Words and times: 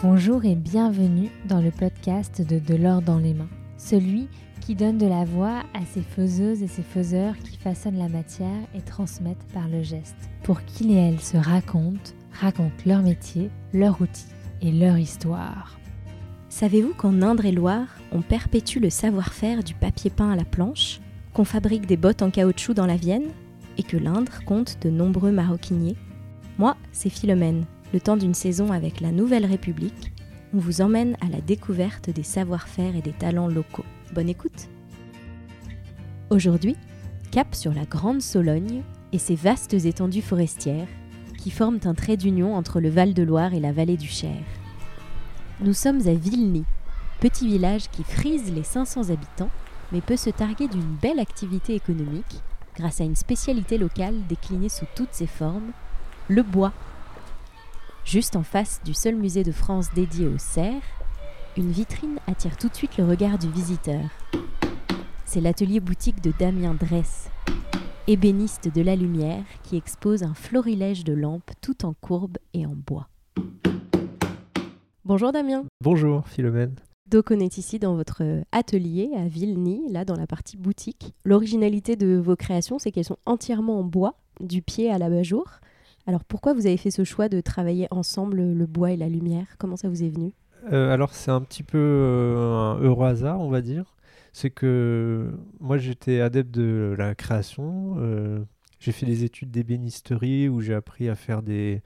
Bonjour 0.00 0.44
et 0.44 0.54
bienvenue 0.54 1.28
dans 1.48 1.60
le 1.60 1.72
podcast 1.72 2.40
de 2.40 2.60
De 2.60 2.76
l'or 2.76 3.02
dans 3.02 3.18
les 3.18 3.34
mains, 3.34 3.48
celui 3.78 4.28
qui 4.60 4.76
donne 4.76 4.96
de 4.96 5.08
la 5.08 5.24
voix 5.24 5.64
à 5.74 5.84
ces 5.92 6.02
faiseuses 6.02 6.62
et 6.62 6.68
ces 6.68 6.84
faiseurs 6.84 7.36
qui 7.38 7.56
façonnent 7.56 7.98
la 7.98 8.08
matière 8.08 8.60
et 8.76 8.80
transmettent 8.80 9.48
par 9.52 9.66
le 9.66 9.82
geste, 9.82 10.30
pour 10.44 10.62
qu'ils 10.62 10.92
et 10.92 10.94
elles 10.94 11.18
se 11.18 11.36
racontent, 11.36 12.12
racontent 12.30 12.84
leur 12.86 13.02
métier, 13.02 13.50
leur 13.74 14.00
outil 14.00 14.28
et 14.62 14.70
leur 14.70 14.96
histoire. 14.98 15.80
Savez-vous 16.48 16.94
qu'en 16.94 17.20
Indre 17.20 17.46
et 17.46 17.52
Loire, 17.52 17.88
on 18.12 18.22
perpétue 18.22 18.78
le 18.78 18.90
savoir-faire 18.90 19.64
du 19.64 19.74
papier 19.74 20.10
peint 20.10 20.30
à 20.30 20.36
la 20.36 20.44
planche, 20.44 21.00
qu'on 21.34 21.44
fabrique 21.44 21.86
des 21.86 21.96
bottes 21.96 22.22
en 22.22 22.30
caoutchouc 22.30 22.74
dans 22.74 22.86
la 22.86 22.96
Vienne, 22.96 23.30
et 23.78 23.82
que 23.82 23.96
l'Indre 23.96 24.44
compte 24.44 24.78
de 24.80 24.90
nombreux 24.90 25.32
maroquiniers? 25.32 25.96
Moi, 26.56 26.76
c'est 26.92 27.10
Philomène 27.10 27.64
le 27.92 28.00
temps 28.00 28.16
d'une 28.16 28.34
saison 28.34 28.72
avec 28.72 29.00
la 29.00 29.12
Nouvelle 29.12 29.46
République, 29.46 30.12
on 30.54 30.58
vous 30.58 30.80
emmène 30.80 31.16
à 31.20 31.28
la 31.28 31.40
découverte 31.40 32.10
des 32.10 32.22
savoir-faire 32.22 32.96
et 32.96 33.02
des 33.02 33.12
talents 33.12 33.48
locaux. 33.48 33.84
Bonne 34.14 34.28
écoute 34.28 34.68
Aujourd'hui, 36.30 36.76
cap 37.30 37.54
sur 37.54 37.72
la 37.72 37.84
Grande 37.84 38.20
Sologne 38.20 38.82
et 39.12 39.18
ses 39.18 39.36
vastes 39.36 39.74
étendues 39.74 40.22
forestières 40.22 40.88
qui 41.38 41.50
forment 41.50 41.80
un 41.84 41.94
trait 41.94 42.16
d'union 42.16 42.54
entre 42.54 42.80
le 42.80 42.90
Val-de-Loire 42.90 43.54
et 43.54 43.60
la 43.60 43.72
vallée 43.72 43.96
du 43.96 44.08
Cher. 44.08 44.42
Nous 45.60 45.72
sommes 45.72 46.06
à 46.06 46.14
Vilny, 46.14 46.64
petit 47.20 47.46
village 47.46 47.88
qui 47.90 48.04
frise 48.04 48.52
les 48.52 48.64
500 48.64 49.10
habitants, 49.10 49.50
mais 49.92 50.02
peut 50.02 50.16
se 50.16 50.30
targuer 50.30 50.68
d'une 50.68 50.96
belle 51.00 51.20
activité 51.20 51.74
économique 51.74 52.42
grâce 52.76 53.00
à 53.00 53.04
une 53.04 53.16
spécialité 53.16 53.78
locale 53.78 54.14
déclinée 54.28 54.68
sous 54.68 54.86
toutes 54.94 55.12
ses 55.12 55.26
formes, 55.26 55.72
le 56.28 56.42
bois 56.42 56.72
Juste 58.08 58.36
en 58.36 58.42
face 58.42 58.80
du 58.86 58.94
seul 58.94 59.16
musée 59.16 59.42
de 59.42 59.52
France 59.52 59.92
dédié 59.94 60.26
au 60.26 60.38
cerf, 60.38 60.82
une 61.58 61.70
vitrine 61.70 62.18
attire 62.26 62.56
tout 62.56 62.70
de 62.70 62.74
suite 62.74 62.96
le 62.96 63.04
regard 63.04 63.36
du 63.36 63.50
visiteur. 63.50 64.00
C'est 65.26 65.42
l'atelier 65.42 65.78
boutique 65.78 66.22
de 66.22 66.32
Damien 66.38 66.72
Dresse, 66.72 67.28
ébéniste 68.06 68.74
de 68.74 68.80
la 68.80 68.96
lumière 68.96 69.44
qui 69.62 69.76
expose 69.76 70.22
un 70.22 70.32
florilège 70.32 71.04
de 71.04 71.12
lampes 71.12 71.50
tout 71.60 71.84
en 71.84 71.92
courbe 71.92 72.38
et 72.54 72.64
en 72.64 72.72
bois. 72.74 73.10
Bonjour 75.04 75.30
Damien. 75.30 75.64
Bonjour 75.84 76.26
Philomène. 76.28 76.76
Donc 77.10 77.30
on 77.30 77.38
est 77.40 77.58
ici 77.58 77.78
dans 77.78 77.94
votre 77.94 78.22
atelier 78.52 79.10
à 79.18 79.28
Vilny, 79.28 79.82
là 79.92 80.06
dans 80.06 80.16
la 80.16 80.26
partie 80.26 80.56
boutique. 80.56 81.12
L'originalité 81.26 81.94
de 81.96 82.16
vos 82.16 82.36
créations, 82.36 82.78
c'est 82.78 82.90
qu'elles 82.90 83.04
sont 83.04 83.18
entièrement 83.26 83.78
en 83.78 83.84
bois, 83.84 84.14
du 84.40 84.62
pied 84.62 84.90
à 84.90 84.96
l'abat-jour. 84.96 85.60
Alors 86.08 86.24
pourquoi 86.24 86.54
vous 86.54 86.66
avez 86.66 86.78
fait 86.78 86.90
ce 86.90 87.04
choix 87.04 87.28
de 87.28 87.42
travailler 87.42 87.86
ensemble 87.90 88.40
le 88.40 88.66
bois 88.66 88.92
et 88.92 88.96
la 88.96 89.10
lumière? 89.10 89.44
Comment 89.58 89.76
ça 89.76 89.90
vous 89.90 90.02
est 90.02 90.08
venu? 90.08 90.32
Euh, 90.72 90.90
Alors 90.90 91.12
c'est 91.12 91.30
un 91.30 91.42
petit 91.42 91.62
peu 91.62 91.76
euh, 91.76 92.38
un 92.38 92.80
heureux 92.80 93.06
hasard, 93.06 93.42
on 93.42 93.50
va 93.50 93.60
dire. 93.60 93.94
C'est 94.32 94.48
que 94.48 95.30
moi 95.60 95.76
j'étais 95.76 96.22
adepte 96.22 96.50
de 96.50 96.94
la 96.96 97.14
création. 97.14 97.96
Euh, 97.98 98.38
j'ai 98.80 98.92
fait 98.92 99.04
des 99.04 99.24
études 99.24 99.50
d'ébénisterie 99.50 100.48
où 100.48 100.62
j'ai 100.62 100.72
appris 100.72 101.10
à 101.10 101.14
faire 101.14 101.42
des, 101.42 101.82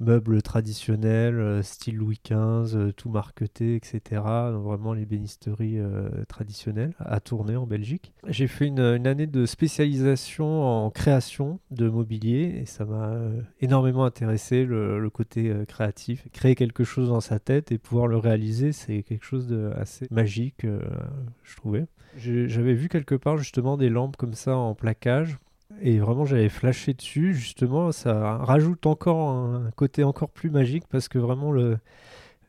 meubles 0.00 0.42
traditionnels, 0.42 1.38
euh, 1.38 1.62
style 1.62 1.96
Louis 1.96 2.18
XV, 2.24 2.74
euh, 2.74 2.92
tout 2.92 3.10
marqueté, 3.10 3.76
etc. 3.76 4.22
vraiment 4.54 4.94
les 4.94 5.04
bénisteries 5.04 5.78
euh, 5.78 6.08
traditionnelles 6.26 6.94
à 6.98 7.20
tourner 7.20 7.56
en 7.56 7.66
Belgique. 7.66 8.12
J'ai 8.26 8.46
fait 8.46 8.66
une, 8.66 8.80
année 8.80 9.26
de 9.26 9.46
spécialisation 9.46 10.62
en 10.62 10.90
création 10.90 11.60
de 11.70 11.88
mobilier 11.88 12.60
et 12.60 12.66
ça 12.66 12.84
m'a 12.84 13.14
énormément 13.60 14.04
intéressé 14.04 14.64
le, 14.64 15.08
côté 15.10 15.52
créatif. 15.68 16.28
Créer 16.32 16.54
quelque 16.54 16.84
chose 16.84 17.08
dans 17.08 17.20
sa 17.20 17.38
tête 17.38 17.72
et 17.72 17.78
pouvoir 17.78 18.06
le 18.06 18.16
réaliser, 18.16 18.72
c'est 18.72 19.02
quelque 19.02 19.24
chose 19.24 19.48
d'assez 19.48 20.06
magique, 20.10 20.64
je 20.64 21.56
trouvais. 21.56 21.86
J'avais 22.16 22.74
vu 22.74 22.88
quelque 22.88 23.14
part 23.14 23.36
justement 23.38 23.76
des 23.76 23.88
lampes 23.88 24.16
comme 24.16 24.34
ça 24.34 24.56
en 24.56 24.74
plaquage 24.74 25.38
et 25.82 25.98
vraiment, 25.98 26.24
j'avais 26.24 26.48
flashé 26.48 26.94
dessus. 26.94 27.34
Justement, 27.34 27.92
ça 27.92 28.36
rajoute 28.38 28.86
encore 28.86 29.30
un 29.30 29.70
côté 29.76 30.04
encore 30.04 30.30
plus 30.30 30.50
magique 30.50 30.84
parce 30.88 31.08
que 31.08 31.18
vraiment, 31.18 31.52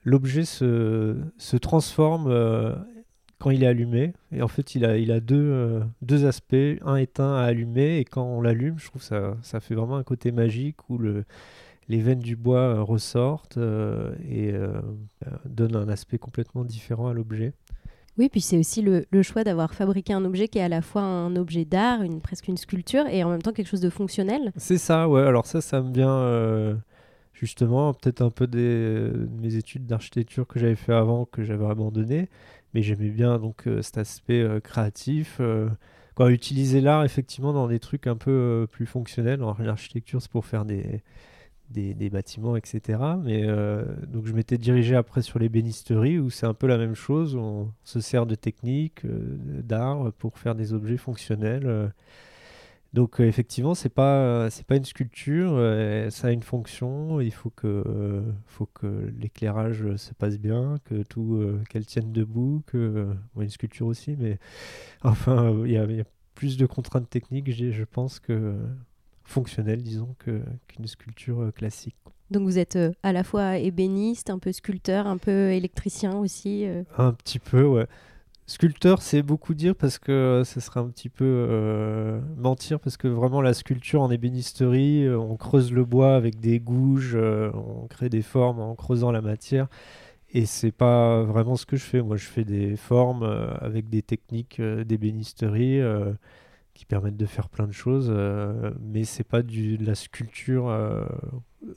l'objet 0.04 0.46
se, 0.46 1.18
se, 1.38 1.58
transforme 1.58 2.28
euh, 2.28 2.76
quand 3.40 3.52
il 3.52 3.64
est 3.64 3.68
allumé. 3.68 4.14
Et 4.32 4.42
en 4.42 4.48
fait, 4.48 4.76
il 4.76 4.86
a, 4.86 4.98
il 4.98 5.12
a 5.12 5.20
deux, 5.20 5.38
euh, 5.38 5.82
deux 6.02 6.26
aspects, 6.26 6.56
un 6.84 6.96
éteint 6.98 7.36
à 7.36 7.44
allumer. 7.44 8.00
Et 8.00 8.06
quand 8.06 8.24
on 8.24 8.42
l'allume, 8.42 8.80
je 8.80 8.88
trouve 8.88 9.02
ça, 9.02 9.38
ça 9.42 9.60
fait 9.60 9.76
vraiment 9.76 9.96
un 9.96 10.04
côté 10.04 10.32
magique 10.32 10.90
où 10.90 10.98
le, 10.98 11.24
les 11.88 12.02
veines 12.02 12.20
du 12.20 12.36
bois 12.36 12.60
euh, 12.60 12.82
ressortent 12.82 13.60
et 14.30 14.54
donnent 15.46 15.76
un 15.76 15.90
aspect 15.90 16.18
complètement 16.18 16.66
différent 16.66 17.08
à 17.08 17.14
l'objet. 17.14 17.54
Oui, 18.18 18.30
puis 18.30 18.42
c'est 18.42 18.58
aussi 18.58 18.82
le, 18.82 19.06
choix 19.24 19.44
d'avoir 19.44 19.74
fabriqué 19.74 20.14
un 20.14 20.26
objet 20.26 20.48
qui 20.48 20.60
est 20.60 20.64
à 20.64 20.70
la 20.70 20.82
fois 20.82 21.02
un 21.02 21.36
objet 21.36 21.66
d'art, 21.66 22.02
presque 22.22 22.48
une 22.48 22.58
sculpture, 22.58 23.08
et 23.08 23.24
en 23.24 23.30
même 23.30 23.42
temps 23.42 23.54
quelque 23.54 23.68
chose 23.68 23.82
de 23.82 23.90
fonctionnel. 23.90 24.52
C'est 24.58 24.78
ça, 24.78 25.08
ouais. 25.08 25.22
Alors 25.22 25.46
ça, 25.46 25.62
ça 25.62 25.82
me 25.82 25.94
vient 25.94 26.14
euh, 26.14 26.76
justement 27.34 27.94
peut-être 27.94 28.22
un 28.22 28.30
peu 28.30 28.48
des, 28.48 28.60
de 28.60 29.30
mes 29.42 29.56
études 29.56 29.86
d'architecture 29.86 30.46
que 30.46 30.60
j'avais 30.60 30.76
fait 30.76 30.94
avant, 30.94 31.26
que 31.26 31.44
j'avais 31.44 31.66
abandonné, 31.66 32.30
mais 32.74 32.82
j'aimais 32.82 33.10
bien 33.10 33.40
donc 33.40 33.68
euh, 33.68 33.82
cet 33.82 33.98
aspect 33.98 34.42
euh, 34.42 34.60
créatif. 34.60 35.42
Utiliser 36.20 36.82
l'art 36.82 37.04
effectivement 37.04 37.52
dans 37.52 37.68
des 37.68 37.80
trucs 37.80 38.06
un 38.06 38.16
peu 38.16 38.68
plus 38.70 38.86
fonctionnels. 38.86 39.42
En 39.42 39.56
architecture, 39.66 40.22
c'est 40.22 40.30
pour 40.30 40.46
faire 40.46 40.66
des 40.66 41.02
des, 41.72 42.10
bâtiments, 42.10 42.56
etc. 42.56 43.00
Mais 43.24 43.44
euh, 43.46 43.84
donc 44.08 44.26
je 44.26 44.34
m'étais 44.34 44.58
dirigé 44.58 44.96
après 44.96 45.22
sur 45.22 45.40
les 45.40 45.50
bénisteries 45.50 46.20
où 46.20 46.30
c'est 46.30 46.46
un 46.46 46.54
peu 46.54 46.68
la 46.68 46.78
même 46.78 46.96
chose. 46.96 47.36
On 47.36 47.72
se 47.84 48.00
sert 48.00 48.26
de 48.26 48.36
techniques, 48.36 49.06
euh, 49.06 49.38
d'art 49.64 50.12
pour 50.14 50.38
faire 50.38 50.56
des 50.56 50.74
objets 50.74 50.98
fonctionnels. 50.98 51.66
Euh. 51.66 51.88
Donc 52.94 53.22
effectivement, 53.22 53.74
c'est 53.74 53.90
pas 53.90 54.50
c'est 54.50 54.66
pas 54.66 54.76
une 54.76 54.84
sculpture, 54.84 55.52
ça 56.12 56.28
a 56.28 56.32
une 56.32 56.44
fonction. 56.44 57.22
Il 57.22 57.32
faut 57.32 57.50
que 57.50 58.22
faut 58.48 58.66
que 58.66 59.10
l'éclairage 59.18 59.96
se 59.96 60.14
passe 60.14 60.38
bien, 60.38 60.76
que 60.84 61.04
tout 61.04 61.42
qu'elle 61.70 61.86
tienne 61.86 62.12
debout, 62.12 62.64
que 62.68 63.08
une 63.40 63.50
sculpture 63.50 63.88
aussi, 63.88 64.18
mais 64.20 64.40
enfin 65.04 65.56
il 65.64 65.72
y, 65.72 65.78
a 65.78 66.04
plus 66.36 66.58
de 66.58 66.66
contraintes 66.66 67.10
techniques, 67.10 67.50
je 67.52 67.84
pense 67.86 68.20
que 68.20 68.58
fonctionnel, 69.24 69.82
disons, 69.82 70.16
qu'une 70.20 70.88
sculpture 70.88 71.42
euh, 71.42 71.52
classique. 71.52 71.96
Donc 72.30 72.44
vous 72.44 72.58
êtes 72.58 72.76
euh, 72.76 72.92
à 73.04 73.12
la 73.12 73.24
fois 73.24 73.58
ébéniste, 73.58 74.30
un 74.30 74.40
peu 74.40 74.52
sculpteur, 74.52 75.08
un 75.08 75.18
peu 75.18 75.52
électricien 75.52 76.18
aussi 76.18 76.66
euh 76.66 76.84
Un 76.98 77.14
petit 77.14 77.40
peu, 77.40 77.64
ouais. 77.64 77.88
Sculpteur, 78.48 79.02
c'est 79.02 79.22
beaucoup 79.22 79.54
dire 79.54 79.76
parce 79.76 79.98
que 79.98 80.44
ce 80.46 80.60
serait 80.60 80.82
un 80.82 80.90
petit 80.90 81.08
peu 81.08 82.20
mentir 82.36 82.82
parce 82.82 82.98
que 82.98 83.08
vraiment 83.08 83.42
la 83.42 83.54
sculpture 83.54 84.02
en 84.02 84.12
ébénisterie, 84.12 85.08
on 85.10 85.38
creuse 85.38 85.72
le 85.72 85.86
bois 85.86 86.16
avec 86.16 86.38
des 86.42 86.60
gouges, 86.60 87.16
on 87.16 87.88
crée 87.88 88.10
des 88.10 88.22
formes 88.22 88.60
en 88.60 88.76
creusant 88.76 89.12
la 89.12 89.22
matière 89.22 89.70
et 90.32 90.46
c'est 90.46 90.74
pas 90.74 91.24
vraiment 91.24 91.56
ce 91.56 91.66
que 91.66 91.78
je 91.78 91.84
fais. 91.84 92.02
Moi, 92.02 92.18
je 92.18 92.26
fais 92.26 92.44
des 92.44 92.76
formes 92.76 93.24
avec 93.62 93.88
des 93.88 94.02
techniques 94.02 94.60
d'ébénisterie 94.60 95.80
qui 96.74 96.86
permettent 96.86 97.18
de 97.18 97.26
faire 97.26 97.50
plein 97.50 97.68
de 97.68 97.72
choses, 97.72 98.08
euh, 98.10 98.72
mais 98.80 99.04
c'est 99.04 99.24
pas 99.24 99.42
du, 99.42 99.78
de 99.78 99.86
la 99.86 99.96
sculpture 99.96 100.70
euh, 100.70 101.06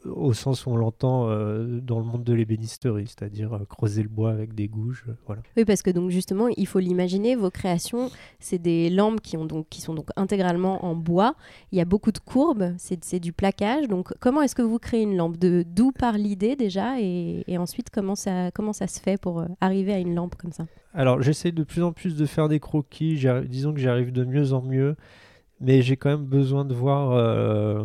au 0.04 0.32
sens 0.32 0.66
où 0.66 0.70
on 0.70 0.76
l'entend 0.76 1.28
euh, 1.28 1.80
dans 1.80 1.98
le 1.98 2.04
monde 2.04 2.24
de 2.24 2.32
l'ébénisterie, 2.32 3.06
c'est-à-dire 3.06 3.60
creuser 3.68 4.02
le 4.02 4.08
bois 4.08 4.30
avec 4.30 4.54
des 4.54 4.68
gouges, 4.68 5.04
voilà. 5.26 5.42
Oui, 5.56 5.64
parce 5.64 5.82
que 5.82 5.90
donc 5.90 6.10
justement, 6.10 6.48
il 6.48 6.66
faut 6.66 6.78
l'imaginer, 6.78 7.36
vos 7.36 7.50
créations, 7.50 8.10
c'est 8.40 8.58
des 8.58 8.90
lampes 8.90 9.20
qui, 9.20 9.36
ont 9.36 9.44
donc, 9.44 9.68
qui 9.68 9.80
sont 9.80 9.94
donc 9.94 10.08
intégralement 10.16 10.84
en 10.84 10.94
bois. 10.94 11.34
Il 11.72 11.78
y 11.78 11.80
a 11.80 11.84
beaucoup 11.84 12.12
de 12.12 12.18
courbes, 12.18 12.72
c'est 12.78 13.20
du 13.20 13.32
plaquage. 13.32 13.88
Donc, 13.88 14.12
comment 14.20 14.42
est-ce 14.42 14.54
que 14.54 14.62
vous 14.62 14.78
créez 14.78 15.02
une 15.02 15.16
lampe? 15.16 15.36
De 15.36 15.64
d'où 15.66 15.92
part 15.92 16.16
l'idée 16.16 16.56
déjà, 16.56 17.00
et, 17.00 17.44
et, 17.46 17.58
ensuite 17.58 17.90
comment 17.90 18.14
ça 18.14 18.50
comment 18.52 18.72
ça 18.72 18.86
se 18.86 19.00
fait 19.00 19.20
pour 19.20 19.44
arriver 19.60 19.92
à 19.92 19.98
une 19.98 20.14
lampe 20.14 20.36
comme 20.36 20.52
ça? 20.52 20.66
Alors 20.94 21.20
j'essaie 21.20 21.50
de 21.52 21.64
plus 21.64 21.82
en 21.82 21.92
plus 21.92 22.16
de 22.16 22.24
faire 22.24 22.48
des 22.48 22.60
croquis, 22.60 23.20
disons 23.48 23.74
que 23.74 23.80
j'arrive 23.80 24.12
de 24.12 24.24
mieux 24.24 24.52
en 24.52 24.62
mieux, 24.62 24.96
mais 25.60 25.82
j'ai 25.82 25.96
quand 25.96 26.10
même 26.10 26.24
besoin 26.24 26.64
de 26.64 26.74
voir, 26.74 27.10
euh, 27.12 27.84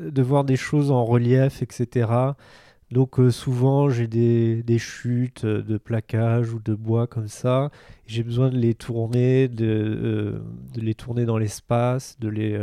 de 0.00 0.22
voir 0.22 0.44
des 0.44 0.56
choses 0.56 0.90
en 0.90 1.04
relief, 1.04 1.62
etc. 1.62 2.34
Donc 2.90 3.20
euh, 3.20 3.30
souvent 3.30 3.88
j'ai 3.88 4.08
des, 4.08 4.78
chutes 4.78 5.46
de 5.46 5.78
plaquage 5.78 6.52
ou 6.52 6.60
de 6.60 6.74
bois 6.74 7.06
comme 7.06 7.28
ça. 7.28 7.70
J'ai 8.06 8.22
besoin 8.22 8.50
de 8.50 8.56
les 8.56 8.74
tourner, 8.74 9.48
de, 9.48 9.66
euh, 9.66 10.38
de 10.74 10.80
les 10.80 10.94
tourner 10.94 11.24
dans 11.24 11.38
l'espace, 11.38 12.18
de 12.20 12.28
les 12.28 12.56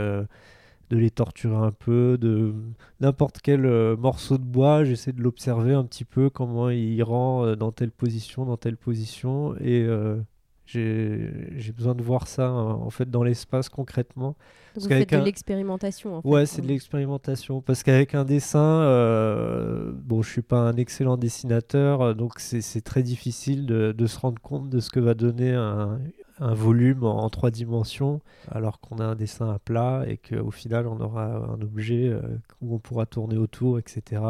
de 0.90 0.98
les 0.98 1.10
torturer 1.10 1.56
un 1.56 1.72
peu, 1.72 2.18
de 2.18 2.54
n'importe 3.02 3.40
quel 3.42 3.66
euh, 3.66 3.98
morceau 3.98 4.38
de 4.38 4.44
bois, 4.44 4.84
j'essaie 4.84 5.12
de 5.12 5.22
l'observer 5.22 5.74
un 5.74 5.84
petit 5.84 6.06
peu, 6.06 6.30
comment 6.30 6.70
il 6.70 7.02
rend 7.04 7.46
euh, 7.46 7.56
dans 7.56 7.72
telle 7.72 7.92
position, 7.92 8.46
dans 8.46 8.58
telle 8.58 8.78
position, 8.78 9.56
et 9.58 9.84
euh, 9.84 10.18
j'ai 10.66 11.74
besoin 11.76 11.96
de 11.96 12.04
voir 12.04 12.28
ça 12.28 12.52
en 12.52 12.90
fait 12.90 13.10
dans 13.10 13.24
l'espace 13.24 13.70
concrètement. 13.70 14.36
Donc 14.78 14.92
vous 14.92 14.98
faites 14.98 15.12
de 15.12 15.18
l'expérimentation 15.18 16.18
en 16.18 16.22
fait. 16.22 16.28
Ouais, 16.28 16.46
c'est 16.46 16.62
de 16.62 16.68
l'expérimentation 16.68 17.62
parce 17.62 17.84
qu'avec 17.84 18.16
un 18.16 18.26
dessin, 18.26 18.82
euh, 18.82 19.92
bon, 19.94 20.22
je 20.22 20.30
suis 20.30 20.42
pas 20.42 20.60
un 20.60 20.76
excellent 20.76 21.18
dessinateur, 21.18 22.16
donc 22.16 22.40
c'est 22.40 22.82
très 22.82 23.04
difficile 23.04 23.66
de, 23.66 23.92
de, 23.92 24.08
se 24.08 24.20
rendre 24.20 24.42
compte 24.42 24.70
de 24.70 24.80
ce 24.80 24.90
que 24.90 25.00
va 25.00 25.14
donner 25.14 25.54
un, 25.54 26.00
un 26.40 26.54
volume 26.54 27.04
en, 27.04 27.30
trois 27.30 27.52
dimensions, 27.52 28.22
alors 28.52 28.80
qu'on 28.80 29.00
a 29.00 29.06
un 29.06 29.16
dessin 29.16 29.50
à 29.50 29.60
plat 29.60 30.04
et 30.08 30.18
qu'au 30.18 30.52
final 30.52 30.88
on 30.88 31.00
aura 31.00 31.26
un 31.26 31.62
objet 31.62 32.08
euh, 32.08 32.22
où 32.62 32.76
on 32.76 32.80
pourra 32.80 33.06
tourner 33.06 33.38
autour, 33.38 33.80
etc. 33.80 34.22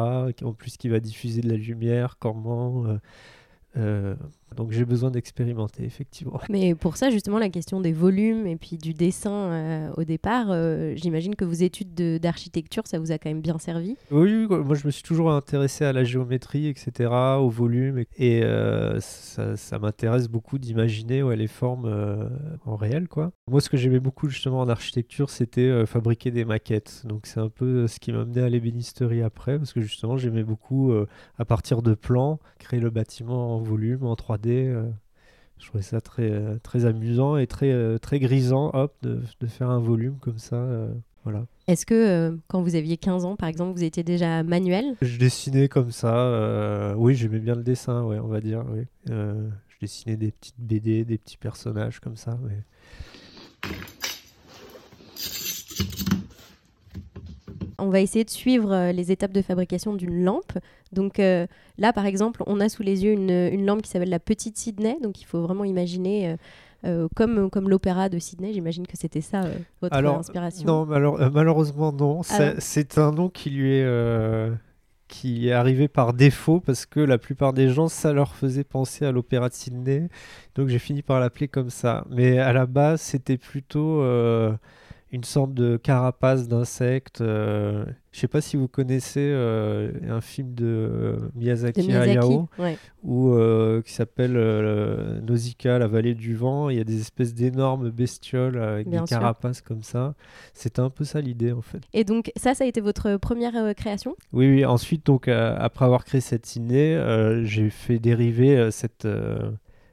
En 0.42 0.52
plus 0.52 0.76
qui 0.76 0.88
va 0.88 1.00
diffuser 1.00 1.40
de 1.40 1.48
la 1.48 1.56
lumière, 1.56 2.16
comment. 2.18 2.86
Euh, 2.86 2.98
euh, 3.76 4.14
donc 4.56 4.72
j'ai 4.72 4.84
besoin 4.84 5.10
d'expérimenter, 5.10 5.84
effectivement. 5.84 6.40
Mais 6.48 6.74
pour 6.74 6.96
ça, 6.96 7.10
justement, 7.10 7.38
la 7.38 7.48
question 7.48 7.80
des 7.80 7.92
volumes 7.92 8.46
et 8.46 8.56
puis 8.56 8.76
du 8.76 8.94
dessin 8.94 9.30
euh, 9.30 9.90
au 9.96 10.04
départ, 10.04 10.46
euh, 10.50 10.94
j'imagine 10.96 11.34
que 11.34 11.44
vos 11.44 11.52
études 11.52 11.94
d'architecture, 11.94 12.86
ça 12.86 12.98
vous 12.98 13.12
a 13.12 13.18
quand 13.18 13.30
même 13.30 13.42
bien 13.42 13.58
servi? 13.58 13.96
Oui, 14.10 14.46
moi 14.48 14.74
je 14.74 14.86
me 14.86 14.90
suis 14.90 15.02
toujours 15.02 15.30
intéressé 15.32 15.84
à 15.84 15.92
la 15.92 16.04
géométrie, 16.04 16.66
etc., 16.68 17.10
au 17.38 17.50
volume, 17.50 18.04
et, 18.16 18.42
ça, 19.00 19.78
m'intéresse 19.78 20.28
beaucoup 20.28 20.58
d'imaginer 20.58 21.22
ouais, 21.22 21.36
les 21.36 21.46
formes 21.46 22.28
en 22.64 22.76
réel. 22.76 23.08
Quoi. 23.08 23.30
Moi, 23.48 23.60
ce 23.60 23.68
que 23.68 23.76
j'aimais 23.76 24.00
beaucoup 24.00 24.28
justement 24.28 24.60
en 24.60 24.68
architecture, 24.68 25.30
c'était 25.30 25.86
fabriquer 25.86 26.30
des 26.30 26.44
maquettes. 26.44 27.02
Donc 27.04 27.26
c'est 27.26 27.40
un 27.40 27.48
peu 27.48 27.86
ce 27.86 28.00
qui 28.00 28.12
m'a 28.12 28.22
amené 28.22 28.40
à 28.40 28.48
l'ébénisterie 28.48 29.22
après, 29.22 29.58
parce 29.58 29.72
que 29.72 29.80
justement 29.80 30.16
j'aimais 30.16 30.42
beaucoup, 30.42 30.92
à 31.38 31.44
partir 31.44 31.82
de 31.82 31.94
plans, 31.94 32.40
créer 32.58 32.80
le 32.80 32.90
bâtiment 32.90 33.56
en 33.56 33.60
volume, 33.60 34.04
en 34.04 34.16
3D 34.38 34.48
euh, 34.48 34.88
je 35.58 35.66
trouvais 35.66 35.82
ça 35.82 36.00
très, 36.00 36.30
euh, 36.30 36.58
très 36.62 36.84
amusant 36.84 37.36
et 37.36 37.46
très, 37.46 37.72
euh, 37.72 37.98
très 37.98 38.20
grisant 38.20 38.70
hop, 38.74 38.94
de, 39.02 39.20
de, 39.40 39.46
faire 39.46 39.70
un 39.70 39.80
volume 39.80 40.16
comme 40.20 40.38
ça. 40.38 40.64
voilà. 41.24 41.46
Est-ce 41.66 41.84
que 41.84 42.38
quand 42.46 42.62
vous 42.62 42.76
aviez 42.76 42.96
15 42.96 43.24
ans, 43.24 43.36
par 43.36 43.48
exemple, 43.48 43.76
vous 43.76 43.84
étiez 43.84 44.04
déjà 44.04 44.42
manuel? 44.42 44.96
Je 45.02 45.18
dessinais 45.18 45.68
comme 45.68 45.90
ça. 45.90 46.94
oui, 46.96 47.14
j'aimais 47.14 47.40
bien 47.40 47.54
le 47.54 47.64
dessin, 47.64 48.04
ouais, 48.04 48.18
on 48.18 48.28
va 48.28 48.40
dire. 48.40 48.64
Oui. 48.70 48.84
je 49.06 49.78
dessinais 49.80 50.16
des 50.16 50.30
petites 50.30 50.58
BD, 50.58 51.04
des 51.04 51.18
petits 51.18 51.36
personnages 51.36 52.00
comme 52.00 52.16
ça. 52.16 52.38
On 57.78 57.90
va 57.90 58.00
essayer 58.00 58.24
de 58.24 58.30
suivre 58.30 58.90
les 58.90 59.12
étapes 59.12 59.32
de 59.32 59.42
fabrication 59.42 59.94
d'une 59.94 60.24
lampe. 60.24 60.58
Donc 60.92 61.18
euh, 61.18 61.46
là, 61.76 61.92
par 61.92 62.06
exemple, 62.06 62.42
on 62.46 62.60
a 62.60 62.68
sous 62.68 62.82
les 62.82 63.04
yeux 63.04 63.12
une, 63.12 63.66
lampe 63.66 63.82
qui 63.82 63.90
s'appelle 63.90 64.10
la 64.10 64.20
Petite 64.20 64.56
Sydney. 64.56 64.96
Donc 65.02 65.20
il 65.20 65.24
faut 65.24 65.42
vraiment 65.42 65.64
imaginer, 65.64 66.30
euh, 66.30 66.36
euh, 66.84 67.08
comme, 67.14 67.50
comme 67.50 67.68
l'opéra 67.68 68.08
de 68.08 68.18
Sydney, 68.18 68.52
j'imagine 68.52 68.86
que 68.86 68.96
c'était 68.96 69.20
ça 69.20 69.42
votre 69.82 69.96
inspiration. 69.96 70.66
Non, 70.66 70.86
malheureusement 70.86 71.92
non. 71.92 72.22
C'est 72.58 72.98
un 72.98 73.12
nom 73.12 73.28
qui 73.28 73.50
lui 73.50 73.74
est 73.74 74.50
qui 75.08 75.48
est 75.48 75.52
arrivé 75.52 75.88
par 75.88 76.12
défaut 76.12 76.60
parce 76.60 76.84
que 76.84 77.00
la 77.00 77.16
plupart 77.16 77.54
des 77.54 77.70
gens, 77.70 77.88
ça 77.88 78.12
leur 78.12 78.34
faisait 78.34 78.62
penser 78.62 79.06
à 79.06 79.12
l'opéra 79.12 79.48
de 79.48 79.54
Sydney. 79.54 80.10
Donc 80.54 80.68
j'ai 80.68 80.78
fini 80.78 81.00
par 81.00 81.18
l'appeler 81.18 81.48
comme 81.48 81.70
ça. 81.70 82.04
Mais 82.10 82.38
à 82.38 82.52
la 82.52 82.66
base, 82.66 83.00
c'était 83.00 83.38
plutôt 83.38 84.02
une 85.10 85.24
sorte 85.24 85.54
de 85.54 85.76
carapace 85.76 86.48
d'insecte. 86.48 87.20
Euh, 87.20 87.84
je 88.12 88.20
sais 88.20 88.28
pas 88.28 88.40
si 88.40 88.56
vous 88.56 88.68
connaissez 88.68 89.30
euh, 89.32 89.92
un 90.08 90.20
film 90.20 90.54
de 90.54 90.66
euh, 90.66 91.16
Miyazaki, 91.34 91.90
Hayao 91.92 92.48
qui 93.82 93.92
s'appelle 93.92 94.32
Nausicaa, 95.22 95.78
la 95.78 95.86
vallée 95.86 96.14
du 96.14 96.34
vent. 96.34 96.68
Il 96.68 96.76
y 96.76 96.80
a 96.80 96.84
des 96.84 97.00
espèces 97.00 97.34
d'énormes 97.34 97.90
bestioles 97.90 98.58
avec 98.58 98.88
des 98.88 99.00
carapaces 99.08 99.62
comme 99.62 99.82
ça. 99.82 100.14
C'était 100.52 100.80
un 100.80 100.90
peu 100.90 101.04
ça 101.04 101.20
l'idée 101.20 101.52
en 101.52 101.62
fait. 101.62 101.80
Et 101.94 102.04
donc 102.04 102.30
ça, 102.36 102.54
ça 102.54 102.64
a 102.64 102.66
été 102.66 102.80
votre 102.80 103.16
première 103.16 103.74
création? 103.74 104.14
Oui, 104.32 104.48
oui. 104.48 104.64
Ensuite, 104.64 105.06
donc 105.06 105.28
après 105.28 105.84
avoir 105.84 106.04
créé 106.04 106.20
cette 106.20 106.44
ciné, 106.44 107.00
j'ai 107.44 107.70
fait 107.70 107.98
dériver 107.98 108.70
cette 108.70 109.06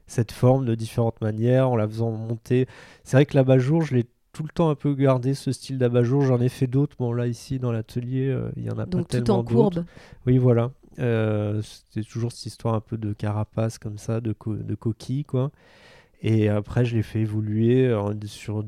cette 0.08 0.30
forme 0.30 0.66
de 0.66 0.74
différentes 0.76 1.20
manières 1.20 1.68
en 1.68 1.76
la 1.76 1.88
faisant 1.88 2.12
monter. 2.12 2.66
C'est 3.02 3.16
vrai 3.16 3.26
que 3.26 3.36
l'abat-jour, 3.36 3.82
je 3.82 3.96
l'ai 3.96 4.04
tout 4.36 4.42
le 4.42 4.50
temps 4.50 4.68
un 4.68 4.74
peu 4.74 4.94
gardé 4.94 5.32
ce 5.32 5.50
style 5.50 5.78
d'abat-jour. 5.78 6.20
J'en 6.20 6.40
ai 6.40 6.50
fait 6.50 6.66
d'autres. 6.66 6.94
Bon, 6.98 7.12
là, 7.12 7.26
ici, 7.26 7.58
dans 7.58 7.72
l'atelier, 7.72 8.28
euh, 8.28 8.50
il 8.56 8.64
y 8.64 8.70
en 8.70 8.78
a 8.78 8.84
pas 8.86 9.02
tellement 9.04 9.24
tout 9.24 9.30
en 9.32 9.44
courbe. 9.44 9.84
Oui, 10.26 10.36
voilà. 10.36 10.72
Euh, 10.98 11.62
C'était 11.62 12.06
toujours 12.06 12.32
cette 12.32 12.44
histoire 12.44 12.74
un 12.74 12.80
peu 12.80 12.98
de 12.98 13.14
carapace 13.14 13.78
comme 13.78 13.96
ça, 13.96 14.20
de, 14.20 14.34
de 14.46 14.74
coquille, 14.74 15.24
quoi. 15.24 15.52
Et 16.20 16.48
après, 16.50 16.84
je 16.84 16.96
l'ai 16.96 17.02
fait 17.02 17.20
évoluer 17.20 17.94
en, 17.94 18.12
sur 18.26 18.64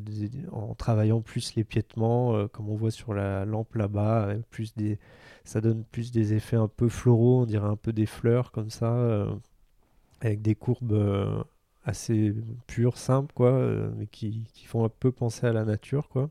en 0.53 0.75
travaillant 0.75 1.21
plus 1.21 1.55
l'épiètement, 1.55 2.35
euh, 2.35 2.47
comme 2.47 2.71
on 2.71 2.77
voit 2.77 2.91
sur 2.91 3.13
la 3.13 3.45
lampe 3.45 3.75
là-bas. 3.75 4.29
Plus 4.51 4.75
des, 4.75 4.99
ça 5.45 5.61
donne 5.61 5.85
plus 5.93 6.13
des 6.13 6.33
effets 6.33 6.57
un 6.57 6.69
peu 6.69 6.89
floraux, 6.89 7.43
on 7.43 7.47
dirait 7.47 7.69
un 7.69 7.77
peu 7.77 7.93
des 7.93 8.07
fleurs 8.07 8.53
comme 8.53 8.71
ça, 8.71 8.95
euh, 8.95 9.31
avec 10.21 10.41
des 10.41 10.55
courbes 10.55 11.45
assez 11.89 12.35
purs, 12.67 12.99
simples, 12.99 13.33
quoi, 13.35 13.51
euh, 13.51 13.91
mais 13.97 14.07
qui, 14.07 14.45
qui, 14.53 14.67
font 14.67 14.85
un 14.85 14.91
peu 14.91 15.11
penser 15.11 15.47
à 15.47 15.53
la 15.53 15.65
nature, 15.65 16.09
quoi. 16.09 16.31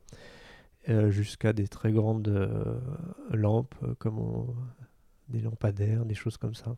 Euh, 0.87 1.09
jusqu'à 1.09 1.51
des 1.51 1.67
très 1.67 1.91
grandes 1.91 2.29
euh, 2.29 2.79
lampes, 3.31 3.75
comme 3.99 4.21
des 5.29 5.41
lampadaires, 5.41 6.05
des 6.05 6.15
choses 6.15 6.37
comme 6.37 6.55
ça. 6.55 6.75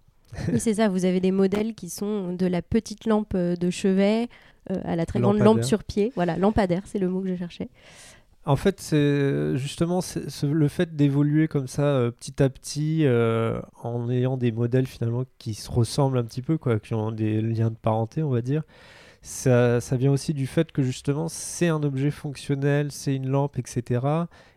Oui, 0.52 0.60
c'est 0.60 0.76
ça, 0.76 0.88
vous 0.88 1.06
avez 1.06 1.20
des 1.20 1.32
modèles 1.32 1.76
qui 1.76 1.90
sont 1.90 2.34
de 2.34 2.46
la 2.46 2.62
petite 2.62 3.06
lampe 3.06 3.36
de 3.36 3.70
chevet 3.70 4.30
à 4.68 4.96
la 4.96 5.06
très 5.06 5.20
grande 5.20 5.40
lampe 5.40 5.64
sur 5.64 5.84
pied. 5.84 6.12
Voilà, 6.16 6.38
lampadaire, 6.38 6.84
c'est 6.86 7.00
le 7.00 7.10
mot 7.10 7.22
que 7.22 7.30
je 7.30 7.36
cherchais. 7.36 7.70
En 8.50 8.56
fait, 8.56 8.82
c'est 8.82 9.58
justement 9.58 10.00
le 10.42 10.68
fait 10.70 10.96
d'évoluer 10.96 11.48
comme 11.48 11.68
ça 11.68 11.84
euh, 11.84 12.10
petit 12.10 12.42
à 12.42 12.50
petit 12.50 13.06
euh, 13.06 13.62
en 13.84 14.10
ayant 14.10 14.38
des 14.38 14.52
modèles 14.52 14.88
finalement 14.88 15.24
qui 15.38 15.54
se 15.54 15.70
ressemblent 15.70 16.18
un 16.18 16.24
petit 16.24 16.42
peu, 16.42 16.58
quoi, 16.58 16.80
qui 16.80 16.96
ont 16.96 17.12
des 17.12 17.42
liens 17.42 17.70
de 17.70 17.76
parenté, 17.76 18.24
on 18.24 18.32
va 18.32 18.42
dire. 18.42 18.64
Ça, 19.22 19.80
vient 19.92 20.12
aussi 20.12 20.34
du 20.34 20.48
fait 20.48 20.72
que 20.72 20.82
justement 20.82 21.28
c'est 21.28 21.68
un 21.68 21.84
objet 21.84 22.10
fonctionnel, 22.10 22.92
c'est 22.92 23.14
une 23.14 23.30
lampe, 23.30 23.60
etc. 23.60 24.02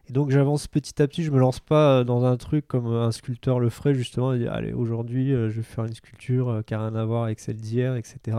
Et 0.09 0.13
donc 0.15 0.31
j'avance 0.31 0.69
petit 0.69 1.03
à 1.03 1.07
petit, 1.07 1.23
je 1.23 1.31
me 1.31 1.39
lance 1.39 1.61
pas 1.61 1.99
euh, 1.99 2.05
dans 2.05 2.25
un 2.25 2.39
truc 2.39 2.67
comme 2.67 2.87
un 2.87 3.13
sculpteur 3.13 3.61
le 3.61 3.69
ferait 3.69 3.93
justement, 3.93 4.31
allez 4.31 4.73
aujourd'hui 4.73 5.33
je 5.33 5.49
vais 5.49 5.63
faire 5.63 5.85
une 5.85 5.93
sculpture 5.93 6.63
qui 6.67 6.73
n'a 6.73 6.81
rien 6.81 6.95
à 6.95 7.05
voir 7.05 7.25
avec 7.25 7.41
celle 7.41 7.57
d'hier, 7.57 7.95
etc. 7.97 8.39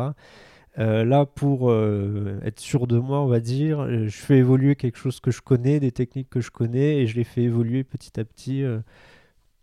Euh, 0.80 1.06
là, 1.06 1.26
pour 1.26 1.70
euh, 1.70 2.40
être 2.44 2.60
sûr 2.60 2.88
de 2.88 2.98
moi, 2.98 3.22
on 3.22 3.28
va 3.28 3.40
dire, 3.40 3.82
euh, 3.82 4.08
je 4.08 4.18
fais 4.18 4.38
évoluer 4.38 4.76
quelque 4.76 4.98
chose 4.98 5.20
que 5.20 5.30
je 5.30 5.42
connais, 5.42 5.80
des 5.80 5.92
techniques 5.92 6.30
que 6.30 6.42
je 6.42 6.50
connais, 6.50 6.98
et 6.98 7.08
je 7.08 7.16
les 7.16 7.24
fais 7.24 7.44
évoluer 7.44 7.84
petit 7.84 8.20
à 8.20 8.26
petit 8.26 8.64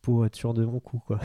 pour 0.02 0.24
être 0.24 0.36
sûr 0.36 0.54
de 0.54 0.64
mon 0.64 0.78
coup. 0.78 1.00
Quoi. 1.04 1.18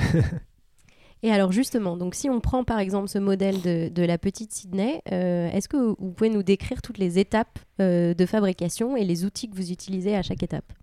et 1.23 1.31
alors 1.31 1.51
justement, 1.51 1.97
donc 1.97 2.15
si 2.15 2.29
on 2.29 2.39
prend 2.39 2.63
par 2.63 2.79
exemple 2.79 3.09
ce 3.09 3.19
modèle 3.19 3.61
de, 3.61 3.89
de 3.89 4.03
la 4.03 4.17
petite 4.17 4.51
Sydney, 4.53 5.01
est-ce 5.05 5.69
que 5.69 5.77
vous 5.77 6.11
pouvez 6.11 6.29
nous 6.29 6.43
décrire 6.43 6.81
toutes 6.81 6.97
les 6.97 7.19
étapes 7.19 7.59
de 7.79 8.25
fabrication 8.25 8.97
et 8.97 9.05
les 9.05 9.23
outils 9.23 9.49
que 9.49 9.55
vous 9.55 9.71
utilisez 9.71 10.15
à 10.15 10.23
chaque 10.23 10.41
étape? 10.41 10.73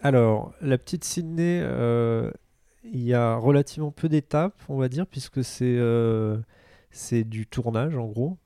Alors, 0.00 0.52
la 0.60 0.78
petite 0.78 1.04
Sydney, 1.04 1.62
il 2.92 3.02
y 3.02 3.14
a 3.14 3.36
relativement 3.36 3.90
peu 3.90 4.08
d'étapes, 4.08 4.60
on 4.68 4.76
va 4.76 4.88
dire, 4.88 5.06
puisque 5.06 5.42
c'est 5.42 5.76
euh, 5.76 6.38
du 7.10 7.46
tournage 7.46 7.96
en 7.96 8.06
gros. 8.06 8.36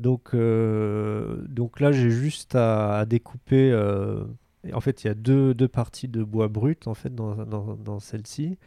Donc, 0.00 0.30
euh, 0.34 1.44
donc 1.48 1.80
là, 1.80 1.92
j'ai 1.92 2.10
juste 2.10 2.54
à, 2.54 3.04
découper. 3.06 3.70
Euh, 3.72 4.24
en 4.72 4.80
fait, 4.80 5.04
il 5.04 5.08
y 5.08 5.10
a 5.10 5.14
deux, 5.14 5.54
deux, 5.54 5.68
parties 5.68 6.08
de 6.08 6.22
bois 6.24 6.48
brut 6.48 6.86
en 6.86 6.94
fait 6.94 7.14
dans, 7.14 7.34
dans, 7.44 7.76
dans 7.76 8.00
celle-ci. 8.00 8.58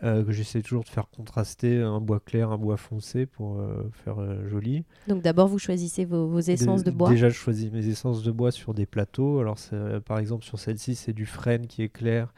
que 0.00 0.30
j'essaie 0.32 0.62
toujours 0.62 0.84
de 0.84 0.88
faire 0.88 1.08
contraster 1.08 1.80
un 1.80 2.00
bois 2.00 2.20
clair, 2.20 2.50
un 2.50 2.58
bois 2.58 2.76
foncé 2.76 3.26
pour 3.26 3.60
faire 4.04 4.16
joli. 4.46 4.84
Donc 5.08 5.22
d'abord 5.22 5.48
vous 5.48 5.58
choisissez 5.58 6.04
vos, 6.04 6.28
vos 6.28 6.40
essences 6.40 6.84
de, 6.84 6.90
bois. 6.90 7.10
Déjà 7.10 7.30
je 7.30 7.34
choisis 7.34 7.72
mes 7.72 7.86
essences 7.88 8.22
de 8.22 8.30
bois 8.30 8.52
sur 8.52 8.74
des 8.74 8.86
plateaux. 8.86 9.40
Alors 9.40 9.56
par 10.04 10.18
exemple 10.18 10.44
sur 10.44 10.58
celle-ci 10.58 10.94
c'est 10.94 11.12
du 11.12 11.26
frêne 11.26 11.66
qui 11.66 11.82
est 11.82 11.88
clair 11.88 12.32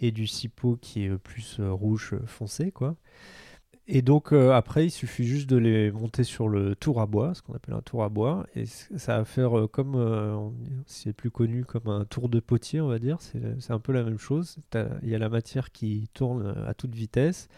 et 0.00 0.10
du 0.10 0.26
cipo 0.26 0.76
qui 0.80 1.04
est 1.04 1.18
plus 1.18 1.58
euh, 1.60 1.70
rouge 1.72 2.14
euh, 2.14 2.26
foncé, 2.26 2.72
quoi. 2.72 2.96
Et 3.92 4.02
donc 4.02 4.32
euh, 4.32 4.52
après, 4.52 4.86
il 4.86 4.90
suffit 4.90 5.24
juste 5.24 5.50
de 5.50 5.56
les 5.56 5.90
monter 5.90 6.22
sur 6.22 6.48
le 6.48 6.76
tour 6.76 7.00
à 7.00 7.06
bois, 7.06 7.34
ce 7.34 7.42
qu'on 7.42 7.54
appelle 7.54 7.74
un 7.74 7.82
tour 7.82 8.04
à 8.04 8.08
bois, 8.08 8.46
et 8.54 8.64
ça 8.64 9.18
va 9.18 9.24
faire 9.24 9.66
comme, 9.72 10.54
c'est 10.86 11.12
plus 11.12 11.32
connu 11.32 11.64
comme 11.64 11.88
un 11.88 12.04
tour 12.04 12.28
de 12.28 12.38
potier, 12.38 12.80
on 12.80 12.86
va 12.86 13.00
dire. 13.00 13.18
C'est 13.20 13.72
un 13.72 13.80
peu 13.80 13.92
la 13.92 14.04
même 14.04 14.18
chose. 14.18 14.58
Il 15.02 15.08
y 15.08 15.14
a 15.16 15.18
la 15.18 15.28
matière 15.28 15.72
qui 15.72 16.08
tourne 16.14 16.54
à 16.68 16.72
toute 16.72 16.94
vitesse, 16.94 17.48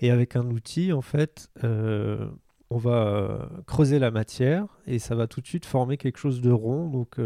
et 0.00 0.10
avec 0.10 0.34
un 0.34 0.46
outil, 0.46 0.92
en 0.92 1.02
fait, 1.02 1.48
on 1.62 2.76
va 2.76 3.48
creuser 3.68 4.00
la 4.00 4.10
matière, 4.10 4.66
et 4.88 4.98
ça 4.98 5.14
va 5.14 5.28
tout 5.28 5.40
de 5.40 5.46
suite 5.46 5.64
former 5.64 5.96
quelque 5.96 6.18
chose 6.18 6.40
de 6.40 6.50
rond. 6.50 6.88
Donc 6.88 7.20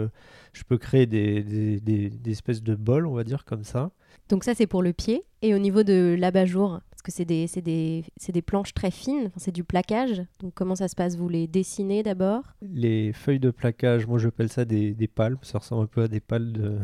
je 0.53 0.63
peux 0.65 0.77
créer 0.77 1.07
des, 1.07 1.81
des 1.81 2.31
espèces 2.31 2.63
de 2.63 2.75
bols, 2.75 3.07
on 3.07 3.15
va 3.15 3.25
dire 3.25 3.47
comme 3.47 3.65
ça. 3.65 3.93
Donc 4.33 4.45
ça, 4.45 4.55
c'est 4.55 4.67
pour 4.67 4.83
le 4.83 4.95
pied. 4.95 5.27
Et 5.43 5.55
au 5.55 5.59
niveau 5.59 5.83
de 5.83 6.17
l'abat-jour, 6.19 6.81
parce 6.91 7.03
que 7.03 7.13
c'est 7.13 7.27
des, 7.27 7.47
des, 7.63 8.03
des 8.33 8.43
planches 8.43 8.73
très 8.73 8.91
fines, 8.91 9.31
c'est 9.37 9.53
du 9.53 9.63
plaquage. 9.63 10.23
Donc 10.41 10.55
comment 10.55 10.75
ça 10.75 10.89
se 10.89 10.97
passe? 10.97 11.17
Vous 11.17 11.29
les 11.29 11.47
dessinez 11.47 12.03
d'abord? 12.03 12.43
Les 12.63 13.13
feuilles 13.13 13.41
de 13.41 13.51
plaquage, 13.51 14.07
moi 14.07 14.19
j'appelle 14.19 14.49
ça 14.49 14.65
des, 14.65 14.95
des 14.95 15.07
pales. 15.07 15.37
Ça 15.43 15.59
ressemble 15.59 15.83
un 15.83 15.87
peu 15.87 16.05
à 16.05 16.09
des 16.09 16.21
pales 16.21 16.51
de. 16.51 16.79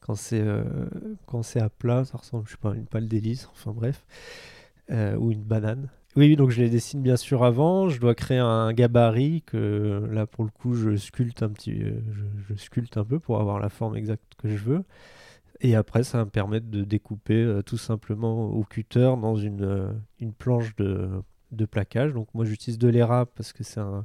Quand 0.00 0.16
c'est, 0.16 0.40
euh, 0.40 0.64
à 1.54 1.68
plat, 1.68 2.04
ça 2.04 2.18
ressemble, 2.18 2.46
je 2.48 2.50
sais 2.50 2.58
pas, 2.60 2.72
à 2.72 2.74
une 2.74 2.86
pale 2.86 3.06
d'hélice, 3.06 3.48
enfin 3.52 3.70
bref. 3.70 4.04
Euh, 4.90 5.14
ou 5.14 5.30
une 5.30 5.44
banane. 5.44 5.88
Oui, 6.16 6.34
donc 6.34 6.50
je 6.50 6.60
les 6.60 6.68
dessine 6.68 7.00
bien 7.00 7.16
sûr 7.16 7.44
avant. 7.44 7.90
Je 7.90 8.00
dois 8.00 8.16
créer 8.16 8.38
un 8.38 8.72
gabarit 8.72 9.42
que 9.46 10.08
là 10.10 10.26
pour 10.26 10.42
le 10.42 10.50
coup 10.50 10.74
je 10.74 10.96
sculpte 10.96 11.44
un 11.44 11.50
petit, 11.50 11.80
euh, 11.80 11.92
je 12.48 12.56
sculpte 12.56 12.96
un 12.96 13.04
peu 13.04 13.20
pour 13.20 13.38
avoir 13.38 13.60
la 13.60 13.68
forme 13.68 13.94
exacte 13.94 14.32
que 14.36 14.48
je 14.48 14.56
veux. 14.64 14.82
Et 15.62 15.76
après, 15.76 16.02
ça 16.02 16.18
va 16.18 16.24
me 16.24 16.30
permettre 16.30 16.66
de 16.70 16.82
découper 16.84 17.34
euh, 17.42 17.62
tout 17.62 17.78
simplement 17.78 18.46
au 18.50 18.64
cutter 18.64 19.14
dans 19.20 19.36
une, 19.36 19.62
euh, 19.62 19.92
une 20.20 20.32
planche 20.32 20.74
de, 20.76 21.08
de 21.52 21.64
plaquage. 21.66 22.12
Donc 22.12 22.28
moi 22.34 22.44
j'utilise 22.44 22.78
de 22.78 22.88
l'érable 22.88 23.30
parce 23.36 23.52
que 23.52 23.62
c'est 23.64 23.80
un, 23.80 24.04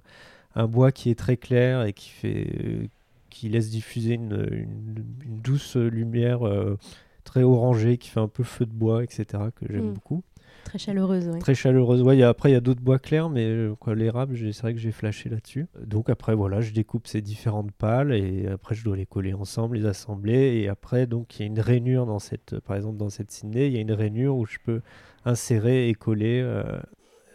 un 0.55 0.67
bois 0.67 0.91
qui 0.91 1.09
est 1.09 1.15
très 1.15 1.37
clair 1.37 1.83
et 1.85 1.93
qui 1.93 2.09
fait 2.09 2.47
euh, 2.63 2.87
qui 3.31 3.49
laisse 3.49 3.69
diffuser 3.71 4.13
une, 4.15 4.47
une- 4.51 5.05
une 5.25 5.41
douce 5.41 5.75
lumière 5.77 6.47
euh, 6.47 6.77
très 7.23 7.43
orangée 7.43 7.97
qui 7.97 8.09
fait 8.09 8.19
un 8.21 8.27
peu 8.29 8.43
feu 8.43 8.65
de 8.65 8.71
bois, 8.73 9.03
etc. 9.03 9.51
que 9.51 9.65
j'aime 9.71 9.89
Mm. 9.89 9.93
beaucoup. 9.93 10.23
Très 10.67 10.79
chaleureuse. 10.79 11.31
Très 11.39 11.55
chaleureuse. 11.55 12.01
Ouais, 12.01 12.21
après, 12.23 12.49
il 12.49 12.53
y 12.53 12.57
a 12.57 12.59
d'autres 12.59 12.81
bois 12.81 12.99
clairs, 12.99 13.29
mais 13.29 13.45
euh, 13.45 13.73
l'érable, 13.95 14.37
c'est 14.37 14.61
vrai 14.61 14.73
que 14.73 14.79
j'ai 14.81 14.91
flashé 14.91 15.29
là-dessus. 15.29 15.67
Donc 15.81 16.09
après, 16.09 16.35
voilà, 16.35 16.59
je 16.59 16.73
découpe 16.73 17.07
ces 17.07 17.21
différentes 17.21 17.71
pales 17.71 18.11
et 18.11 18.47
après, 18.47 18.75
je 18.75 18.83
dois 18.83 18.97
les 18.97 19.05
coller 19.05 19.33
ensemble, 19.33 19.77
les 19.77 19.85
assembler. 19.85 20.57
Et 20.57 20.67
après, 20.67 21.07
donc, 21.07 21.39
il 21.39 21.43
y 21.43 21.43
a 21.43 21.47
une 21.47 21.61
rainure 21.61 22.05
dans 22.05 22.19
cette, 22.19 22.59
par 22.59 22.75
exemple, 22.75 22.97
dans 22.97 23.09
cette 23.09 23.31
Sydney, 23.31 23.67
il 23.67 23.73
y 23.75 23.77
a 23.77 23.79
une 23.79 23.93
rainure 23.93 24.35
où 24.35 24.45
je 24.45 24.57
peux 24.61 24.81
insérer 25.23 25.87
et 25.87 25.93
coller 25.93 26.41
euh, 26.43 26.63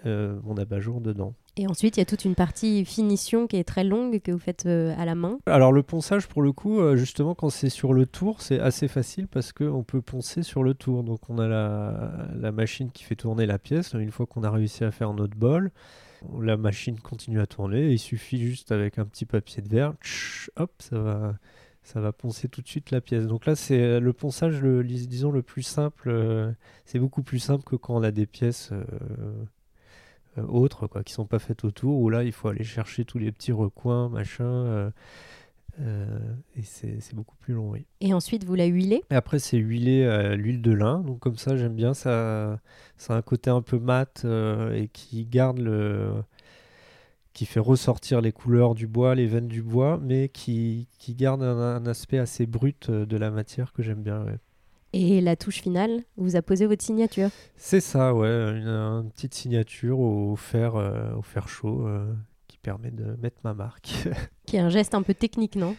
euh, 0.05 0.39
mon 0.45 0.59
abat-jour 0.59 1.01
dedans. 1.01 1.35
Et 1.59 1.67
ensuite, 1.67 1.99
il 1.99 2.01
y 2.01 2.03
a 2.03 2.07
toute 2.07 2.25
une 2.25 2.35
partie 2.35 2.83
finition 2.87 3.47
qui 3.47 3.57
est 3.57 3.65
très 3.65 3.85
longue 3.85 4.21
que 4.21 4.33
vous 4.33 4.39
faites 4.39 4.65
euh, 4.65 4.95
à 4.97 5.05
la 5.05 5.15
main. 5.15 5.39
Alors 5.45 5.71
le 5.71 5.83
ponçage 5.83 6.27
pour 6.27 6.41
le 6.41 6.51
coup, 6.53 6.81
euh, 6.81 6.97
justement 6.97 7.35
quand 7.35 7.51
c'est 7.51 7.69
sur 7.69 7.93
le 7.93 8.07
tour, 8.07 8.41
c'est 8.41 8.59
assez 8.59 8.89
facile 8.89 9.29
parce 9.29 9.53
qu'on 9.53 9.83
peut 9.83 10.01
poncer 10.01 10.43
sur 10.43 10.63
le 10.63 10.73
tour. 10.73 11.05
Donc 11.05 11.29
on 11.29 11.39
a 11.39 11.47
la, 11.47 12.53
machine 12.53 12.91
qui 12.91 13.05
fait 13.05 13.17
tourner 13.17 13.45
la 13.45 13.59
pièce. 13.59 13.93
Une 13.93 14.11
fois 14.11 14.25
qu'on 14.25 14.45
a 14.45 14.51
réussi 14.51 14.83
à 14.83 14.91
faire 14.91 15.13
notre 15.13 15.37
bol, 15.37 15.71
la 16.41 16.57
machine 16.57 16.99
continue 16.99 17.41
à 17.41 17.47
tourner. 17.47 17.91
Il 17.91 17.99
suffit 17.99 18.41
juste 18.41 18.73
avec 18.73 18.99
un 18.99 19.05
petit 19.05 19.27
papier 19.27 19.63
de 19.63 19.69
verre, 19.69 19.93
hop, 20.57 20.73
ça 20.79 20.99
va, 21.01 21.35
ça 21.83 22.01
va 22.01 22.13
poncer 22.13 22.49
tout 22.49 22.63
de 22.63 22.69
suite 22.69 22.91
la 22.91 23.03
pièce. 23.03 23.27
Donc 23.27 23.45
là 23.45 23.57
c'est 23.57 23.79
euh, 23.79 24.01
le 24.01 24.15
ponçage, 24.15 24.63
disons 24.63 25.31
le 25.31 25.43
plus 25.43 25.65
simple. 25.65 26.55
c'est 26.87 26.99
beaucoup 26.99 27.23
plus 27.23 27.41
simple 27.41 27.65
que 27.65 27.77
quand 27.77 27.95
on 27.95 28.03
a 28.03 28.11
des 28.11 28.25
pièces. 28.25 28.73
Euh, 30.39 30.47
autres 30.47 30.87
quoi, 30.87 31.03
qui 31.03 31.13
sont 31.13 31.27
pas 31.27 31.39
faites 31.39 31.65
autour, 31.65 32.01
où 32.01 32.09
là 32.09 32.25
il 32.25 32.33
faut 32.33 32.49
aller 32.49 32.65
chercher 32.65 33.05
tous 33.05 33.19
les 33.19 33.33
petits 33.33 33.53
recoins, 33.53 34.09
machin, 34.09 34.45
euh, 34.45 34.91
euh, 35.81 36.35
et 36.57 36.63
c'est 36.63 37.15
beaucoup 37.15 37.37
plus 37.37 37.55
long, 37.55 37.71
oui. 37.71 37.87
Et 38.01 38.13
ensuite, 38.13 38.45
vous 38.45 38.55
la 38.55 38.67
huilez? 38.67 39.03
Et 39.11 39.15
après 39.15 39.39
c'est 39.39 39.59
huilé 39.59 40.05
à 40.05 40.37
l'huile 40.37 40.63
de 40.63 40.73
lin, 40.73 41.01
donc 41.01 41.21
comme 41.21 41.37
ça 41.37 41.57
j'aime 41.57 41.75
bien, 41.75 41.95
ça, 41.95 42.61
ça 42.97 43.15
a 43.15 43.17
un 43.17 43.23
côté 43.23 43.51
un 43.51 43.63
peu 43.63 43.79
mat 43.79 44.23
euh, 44.25 44.75
et 44.75 44.89
qui 44.89 45.25
garde 45.25 45.59
le 45.59 46.13
qui 47.33 47.47
fait 47.47 47.61
ressortir 47.61 48.21
les 48.21 48.31
couleurs 48.31 48.75
du 48.75 48.87
bois, 48.87 49.15
les 49.15 49.27
veines 49.27 49.49
du 49.49 49.63
bois, 49.63 49.99
mais 50.03 50.29
qui, 50.29 50.87
qui 50.99 51.15
garde 51.15 51.43
un, 51.43 51.59
un 51.59 51.87
aspect 51.87 52.19
assez 52.19 52.45
brut 52.45 52.91
de 52.91 53.17
la 53.17 53.31
matière 53.31 53.73
que 53.73 53.83
j'aime 53.83 54.03
bien. 54.03 54.23
ouais. 54.25 54.39
Et 54.95 55.21
la 55.21 55.37
touche 55.37 55.63
finale, 55.63 56.03
vous 56.17 56.37
apposez 56.37 56.67
votre 56.67 56.83
signature. 56.83 57.31
C'est 57.57 57.81
ça, 57.81 58.15
ouais, 58.15 58.29
une, 58.29 58.69
une 58.69 59.11
petite 59.11 59.35
signature 59.35 59.99
au 59.99 60.37
fer, 60.37 60.77
euh, 60.77 61.15
au 61.15 61.23
fer 61.23 61.49
chaud 61.49 61.87
euh, 61.87 62.13
qui 62.47 62.59
permet 62.59 62.91
de 62.91 63.17
mettre 63.23 63.39
ma 63.45 63.55
marque. 63.55 63.95
Qui 64.47 64.57
est 64.57 64.61
un 64.61 64.69
geste 64.69 64.95
un 64.95 65.03
peu 65.03 65.15
technique, 65.15 65.57
non? 65.57 65.75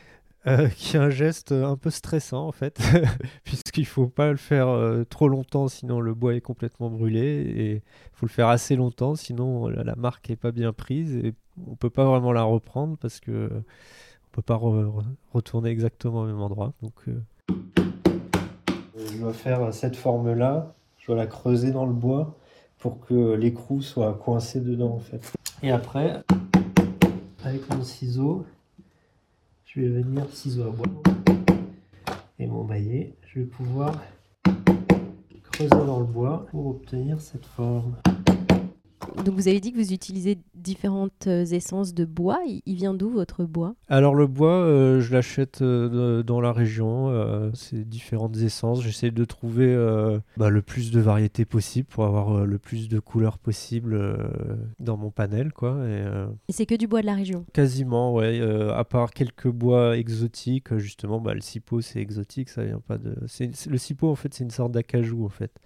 Euh, 0.45 0.67
qui 0.67 0.97
est 0.97 0.99
un 0.99 1.09
geste 1.09 1.53
un 1.53 1.77
peu 1.77 1.89
stressant 1.89 2.45
en 2.45 2.51
fait, 2.51 2.77
puisqu'il 3.45 3.85
faut 3.85 4.07
pas 4.07 4.29
le 4.29 4.35
faire 4.35 4.67
euh, 4.67 5.05
trop 5.05 5.29
longtemps, 5.29 5.69
sinon 5.69 6.01
le 6.01 6.13
bois 6.13 6.35
est 6.35 6.41
complètement 6.41 6.89
brûlé, 6.89 7.21
et 7.21 7.71
il 7.75 7.81
faut 8.11 8.25
le 8.25 8.31
faire 8.31 8.49
assez 8.49 8.75
longtemps, 8.75 9.15
sinon 9.15 9.69
la, 9.69 9.85
la 9.85 9.95
marque 9.95 10.29
est 10.29 10.35
pas 10.35 10.51
bien 10.51 10.73
prise 10.73 11.15
et 11.15 11.33
on 11.65 11.75
peut 11.75 11.89
pas 11.89 12.03
vraiment 12.03 12.33
la 12.33 12.43
reprendre 12.43 12.97
parce 12.97 13.21
que 13.21 13.49
on 13.53 14.29
peut 14.33 14.41
pas 14.41 14.55
re- 14.55 14.83
re- 14.83 15.03
retourner 15.31 15.69
exactement 15.69 16.23
au 16.23 16.25
même 16.25 16.41
endroit. 16.41 16.73
Donc, 16.81 16.93
euh, 17.07 17.21
je 19.11 19.17
dois 19.17 19.33
faire 19.33 19.73
cette 19.73 19.95
forme-là, 19.95 20.73
je 20.97 21.07
dois 21.07 21.15
la 21.15 21.27
creuser 21.27 21.71
dans 21.71 21.85
le 21.85 21.93
bois 21.93 22.37
pour 22.77 22.99
que 22.99 23.33
l'écrou 23.33 23.81
soit 23.81 24.13
coincé 24.13 24.59
dedans 24.59 24.95
en 24.95 24.99
fait. 24.99 25.33
Et 25.61 25.71
après, 25.71 26.21
avec 27.43 27.69
mon 27.73 27.83
ciseau, 27.83 28.45
je 29.65 29.81
vais 29.81 30.01
venir 30.01 30.25
ciseau 30.31 30.63
à 30.63 30.69
bois 30.69 30.85
et 32.39 32.47
mon 32.47 32.63
maillet, 32.63 33.15
je 33.27 33.39
vais 33.39 33.45
pouvoir 33.45 34.01
creuser 35.51 35.69
dans 35.69 35.99
le 35.99 36.05
bois 36.05 36.47
pour 36.51 36.67
obtenir 36.67 37.21
cette 37.21 37.45
forme. 37.45 37.95
Donc 39.23 39.35
vous 39.35 39.47
avez 39.47 39.59
dit 39.59 39.71
que 39.71 39.77
vous 39.77 39.93
utilisez 39.93 40.39
différentes 40.63 41.27
euh, 41.27 41.45
essences 41.45 41.93
de 41.93 42.05
bois. 42.05 42.39
Il, 42.65 42.75
vient 42.75 42.93
d'où 42.93 43.09
votre 43.09 43.43
bois? 43.43 43.75
Alors 43.89 44.15
le 44.15 44.25
bois, 44.25 44.55
euh, 44.55 45.01
je 45.01 45.13
l'achète 45.13 45.61
euh, 45.61 46.23
dans 46.23 46.41
la 46.41 46.51
région, 46.51 47.09
euh, 47.09 47.51
c'est 47.53 47.87
différentes 47.87 48.37
essences. 48.37 48.81
J'essaie 48.81 49.11
de 49.11 49.25
trouver 49.25 49.75
bah, 50.37 50.49
le 50.49 50.61
plus 50.61 50.91
de 50.91 50.99
variétés 50.99 51.45
possible 51.45 51.87
pour 51.87 52.05
avoir 52.05 52.45
le 52.45 52.57
plus 52.57 52.87
de 52.87 52.99
couleurs 52.99 53.37
possible 53.37 54.17
dans 54.79 54.97
mon 54.97 55.11
panel, 55.11 55.51
quoi. 55.53 55.77
Et, 55.85 56.03
Et 56.47 56.53
c'est 56.53 56.65
que 56.65 56.75
du 56.75 56.87
bois 56.87 57.01
de 57.01 57.07
la 57.07 57.15
région? 57.15 57.45
quasiment, 57.53 58.13
ouais. 58.13 58.41
à 58.73 58.83
part 58.83 59.11
quelques 59.11 59.49
bois 59.49 59.97
exotiques, 59.97 60.75
justement, 60.77 61.19
bah, 61.19 61.33
le 61.33 61.41
cipo 61.41 61.81
c'est 61.81 61.99
exotique, 61.99 62.49
ça 62.49 62.63
vient 62.63 62.79
pas 62.79 62.97
de. 62.97 63.15
le 63.69 63.77
cipo 63.77 64.09
en 64.09 64.15
fait 64.15 64.33
c'est 64.33 64.43
une 64.43 64.51
sorte 64.51 64.71
d'acajou 64.71 65.25
en 65.25 65.29
fait. 65.29 65.59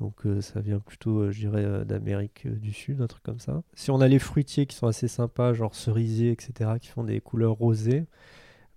Donc 0.00 0.24
euh, 0.24 0.40
ça 0.40 0.60
vient 0.60 0.80
plutôt, 0.80 1.18
euh, 1.20 1.30
je 1.30 1.40
dirais, 1.40 1.64
euh, 1.64 1.84
d'Amérique 1.84 2.48
du 2.48 2.72
Sud, 2.72 3.02
un 3.02 3.06
truc 3.06 3.22
comme 3.22 3.38
ça. 3.38 3.62
Si 3.74 3.90
on 3.90 4.00
a 4.00 4.08
les 4.08 4.18
fruitiers 4.18 4.64
qui 4.66 4.74
sont 4.74 4.86
assez 4.86 5.08
sympas, 5.08 5.52
genre 5.52 5.74
cerisier, 5.74 6.32
etc., 6.32 6.70
qui 6.80 6.88
font 6.88 7.04
des 7.04 7.20
couleurs 7.20 7.52
rosées, 7.52 8.06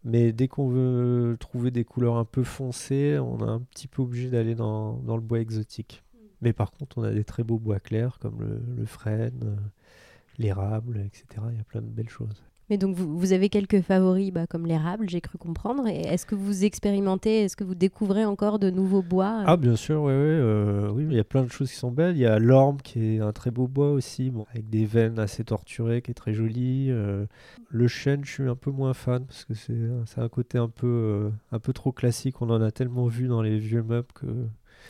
mais 0.04 0.34
dès 0.34 0.50
qu'on 0.50 0.68
veut 0.68 1.38
trouver 1.40 1.72
des 1.72 1.86
couleurs 1.86 2.18
un 2.18 2.26
peu 2.26 2.44
foncées, 2.44 3.18
on 3.20 3.40
est 3.40 3.50
un 3.50 3.62
petit 3.62 3.88
peu 3.88 4.02
obligé 4.02 4.30
d'aller 4.30 4.54
dans, 4.54 5.02
le 5.08 5.22
bois 5.22 5.40
exotique. 5.40 6.04
Mais 6.42 6.52
par 6.52 6.72
contre, 6.72 6.98
on 6.98 7.04
a 7.04 7.12
des 7.12 7.24
très 7.24 7.44
beaux 7.44 7.58
bois 7.58 7.80
clairs 7.80 8.20
comme 8.20 8.42
le, 8.42 8.86
frêne, 8.86 9.58
l'érable, 10.38 11.00
etc. 11.00 11.26
Il 11.52 11.58
y 11.58 11.62
a 11.62 11.64
plein 11.64 11.82
de 11.82 11.88
belles 11.88 12.10
choses. 12.10 12.44
Mais 12.70 12.78
donc 12.78 12.96
vous, 12.96 13.34
avez 13.34 13.50
quelques 13.50 13.82
favoris 13.82 14.32
bah, 14.32 14.48
comme 14.48 14.66
l'érable, 14.66 15.10
j'ai 15.10 15.22
cru 15.22 15.38
comprendre. 15.38 15.88
Et 15.88 16.02
est-ce 16.02 16.26
que 16.26 16.36
vous 16.36 16.64
expérimentez, 16.64 17.42
est-ce 17.42 17.58
que 17.58 17.64
vous 17.64 17.76
découvrez 17.76 18.26
encore 18.26 18.58
de 18.58 18.70
nouveaux 18.70 19.02
bois 19.02 19.42
euh 19.42 19.46
Ah 19.48 19.58
bien 19.58 19.76
sûr, 19.76 20.04
ouais, 20.04 20.12
euh, 20.14 20.90
oui, 20.90 21.06
il 21.10 21.16
y 21.16 21.20
a 21.20 21.26
plein 21.26 21.44
de 21.44 21.52
choses 21.52 21.70
qui 21.70 21.78
sont 21.78 21.92
belles. 21.92 22.16
Il 22.16 22.22
y 22.22 22.26
a 22.26 22.40
l'orme 22.40 22.78
qui 22.82 23.16
est 23.16 23.20
un 23.20 23.34
très 23.34 23.52
beau 23.52 23.68
bois 23.68 23.92
aussi, 23.92 24.32
avec 24.52 24.70
des 24.70 24.86
veines 24.86 25.20
assez 25.20 25.44
torturées, 25.44 26.02
qui 26.02 26.12
est 26.12 26.16
très 26.16 26.34
joli. 26.34 26.88
euh. 26.90 27.26
le 27.70 27.88
chêne, 27.88 28.24
je 28.24 28.32
suis 28.32 28.48
un 28.48 28.56
peu 28.56 28.72
moins 28.72 28.94
fan 28.94 29.26
parce 29.26 29.46
que 29.46 29.54
c'est 29.54 29.74
c'est 30.06 30.22
un 30.22 30.30
côté 30.30 30.58
un 30.58 30.70
peu, 30.70 30.88
euh, 30.88 31.30
un 31.52 31.60
peu 31.60 31.74
trop 31.74 31.92
classique. 31.92 32.42
On 32.42 32.50
en 32.50 32.62
a 32.62 32.72
tellement 32.72 33.08
vu 33.08 33.28
dans 33.28 33.42
les 33.42 33.60
vieux 33.60 33.84
meubles 33.84 34.08
que. 34.14 34.28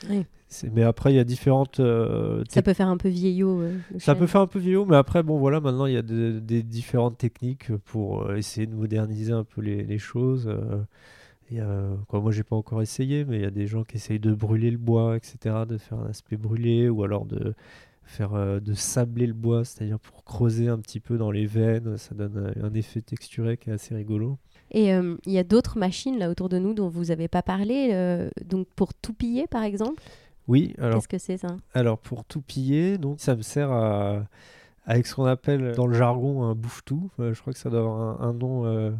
Oui. 0.09 0.25
Mais 0.71 0.83
après, 0.83 1.11
il 1.11 1.15
y 1.15 1.19
a 1.19 1.23
différentes. 1.23 1.79
euh, 1.79 2.43
Ça 2.47 2.61
peut 2.61 2.73
faire 2.73 2.87
un 2.87 2.97
peu 2.97 3.09
vieillot. 3.09 3.61
euh, 3.61 3.73
ça 3.97 4.13
peut 4.13 4.27
faire 4.27 4.41
un 4.41 4.47
peu 4.47 4.59
vieillot, 4.59 4.85
mais 4.85 4.95
après, 4.95 5.23
bon, 5.23 5.39
voilà, 5.39 5.59
maintenant, 5.59 5.87
il 5.87 5.93
y 5.93 5.97
a 5.97 6.03
de- 6.03 6.39
des 6.39 6.61
différentes 6.61 7.17
techniques 7.17 7.75
pour 7.85 8.23
euh, 8.29 8.35
essayer 8.35 8.67
de 8.67 8.75
moderniser 8.75 9.31
un 9.33 9.43
peu 9.43 9.61
les, 9.61 9.83
les 9.83 9.97
choses. 9.97 10.47
euh. 10.47 10.83
Il 11.51 11.57
y 11.57 11.59
a, 11.59 11.89
quoi, 12.07 12.19
moi, 12.21 12.31
j'ai 12.31 12.43
pas 12.43 12.55
encore 12.55 12.81
essayé, 12.81 13.25
mais 13.25 13.37
il 13.37 13.41
y 13.41 13.45
a 13.45 13.51
des 13.51 13.67
gens 13.67 13.83
qui 13.83 13.97
essayent 13.97 14.19
de 14.19 14.33
brûler 14.33 14.69
le 14.71 14.77
bois, 14.77 15.17
etc., 15.17 15.65
de 15.67 15.77
faire 15.77 15.99
un 15.99 16.07
aspect 16.07 16.37
brûlé, 16.37 16.87
ou 16.89 17.03
alors 17.03 17.25
de 17.25 17.53
faire 18.03 18.33
euh, 18.35 18.59
de 18.59 18.73
sabler 18.73 19.25
le 19.27 19.33
bois, 19.33 19.63
c'est-à-dire 19.65 19.99
pour 19.99 20.23
creuser 20.23 20.67
un 20.67 20.77
petit 20.79 20.99
peu 20.99 21.17
dans 21.17 21.31
les 21.31 21.45
veines. 21.47 21.97
Ça 21.97 22.13
donne 22.15 22.53
un, 22.57 22.63
un 22.65 22.73
effet 22.75 23.01
texturé 23.01 23.57
qui 23.57 23.69
est 23.71 23.73
assez 23.73 23.95
rigolo. 23.95 24.37
Et 24.71 24.93
euh, 24.93 25.15
il 25.25 25.31
y 25.33 25.37
a 25.39 25.43
d'autres 25.43 25.77
machines 25.77 26.17
là 26.17 26.29
autour 26.29 26.49
de 26.49 26.57
nous 26.57 26.73
dont 26.73 26.89
vous 26.89 27.05
n'avez 27.05 27.27
pas 27.27 27.41
parlé. 27.43 27.89
euh, 27.93 28.29
donc 28.45 28.67
pour 28.75 28.93
tout 28.93 29.13
piller 29.13 29.45
par 29.47 29.63
exemple, 29.63 30.01
Oui, 30.47 30.73
alors 30.79 30.95
qu'est-ce 30.95 31.07
que 31.07 31.17
c'est 31.17 31.37
ça 31.37 31.55
Alors 31.73 31.97
pour 31.99 32.25
tout 32.25 32.41
piller, 32.41 32.97
donc 32.97 33.19
ça 33.19 33.35
me 33.35 33.41
sert 33.41 33.71
à 33.71 34.23
avec 34.85 35.07
ce 35.07 35.15
qu'on 35.15 35.25
appelle 35.25 35.73
dans 35.75 35.87
le 35.87 35.93
jargon 35.93 36.43
un 36.43 36.55
bouffe-tout. 36.55 37.09
Euh, 37.19 37.33
je 37.33 37.39
crois 37.39 37.53
que 37.53 37.59
ça 37.59 37.69
doit 37.69 37.79
avoir 37.79 38.21
un, 38.21 38.27
un 38.29 38.33
nom 38.33 38.91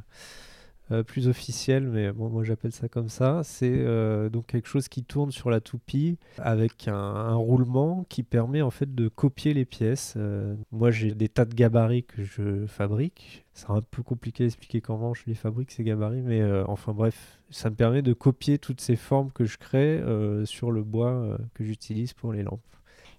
euh, 0.91 1.01
plus 1.01 1.29
officiel, 1.29 1.87
mais 1.87 2.11
bon, 2.11 2.29
moi 2.29 2.43
j'appelle 2.43 2.73
ça 2.73 2.89
comme 2.89 3.07
ça. 3.07 3.41
C'est 3.43 3.71
euh, 3.71 4.29
donc 4.29 4.47
quelque 4.47 4.67
chose 4.67 4.89
qui 4.89 5.03
tourne 5.03 5.31
sur 5.31 5.49
la 5.49 5.61
toupie 5.61 6.17
avec 6.37 6.89
un, 6.89 7.35
roulement 7.35 8.05
qui 8.09 8.21
permet 8.21 8.61
en 8.61 8.69
fait 8.69 8.93
de 8.93 9.07
copier 9.07 9.53
les 9.53 9.63
pièces. 9.63 10.15
Euh, 10.17 10.55
moi 10.71 10.91
j'ai 10.91 11.15
des 11.15 11.29
tas 11.29 11.45
de 11.45 11.53
gabarits 11.55 12.03
que 12.03 12.23
je 12.23 12.65
fabrique. 12.67 13.45
C'est 13.53 13.69
un 13.69 13.81
peu 13.81 14.03
compliqué 14.03 14.43
d'expliquer 14.43 14.81
comment 14.81 15.13
je 15.13 15.23
les 15.25 15.35
fabrique 15.35 15.71
ces 15.71 15.83
gabarits, 15.83 16.21
mais 16.21 16.43
enfin 16.67 16.91
bref, 16.91 17.39
ça 17.49 17.69
me 17.69 17.75
permet 17.75 18.01
de 18.01 18.13
copier 18.13 18.57
toutes 18.57 18.81
ces 18.81 18.95
formes 18.95 19.31
que 19.31 19.45
je 19.45 19.57
crée 19.59 20.03
sur 20.45 20.71
le 20.71 20.81
bois 20.81 21.37
que 21.53 21.63
j'utilise 21.63 22.13
pour 22.13 22.33
les 22.33 22.41
lampes. 22.41 22.59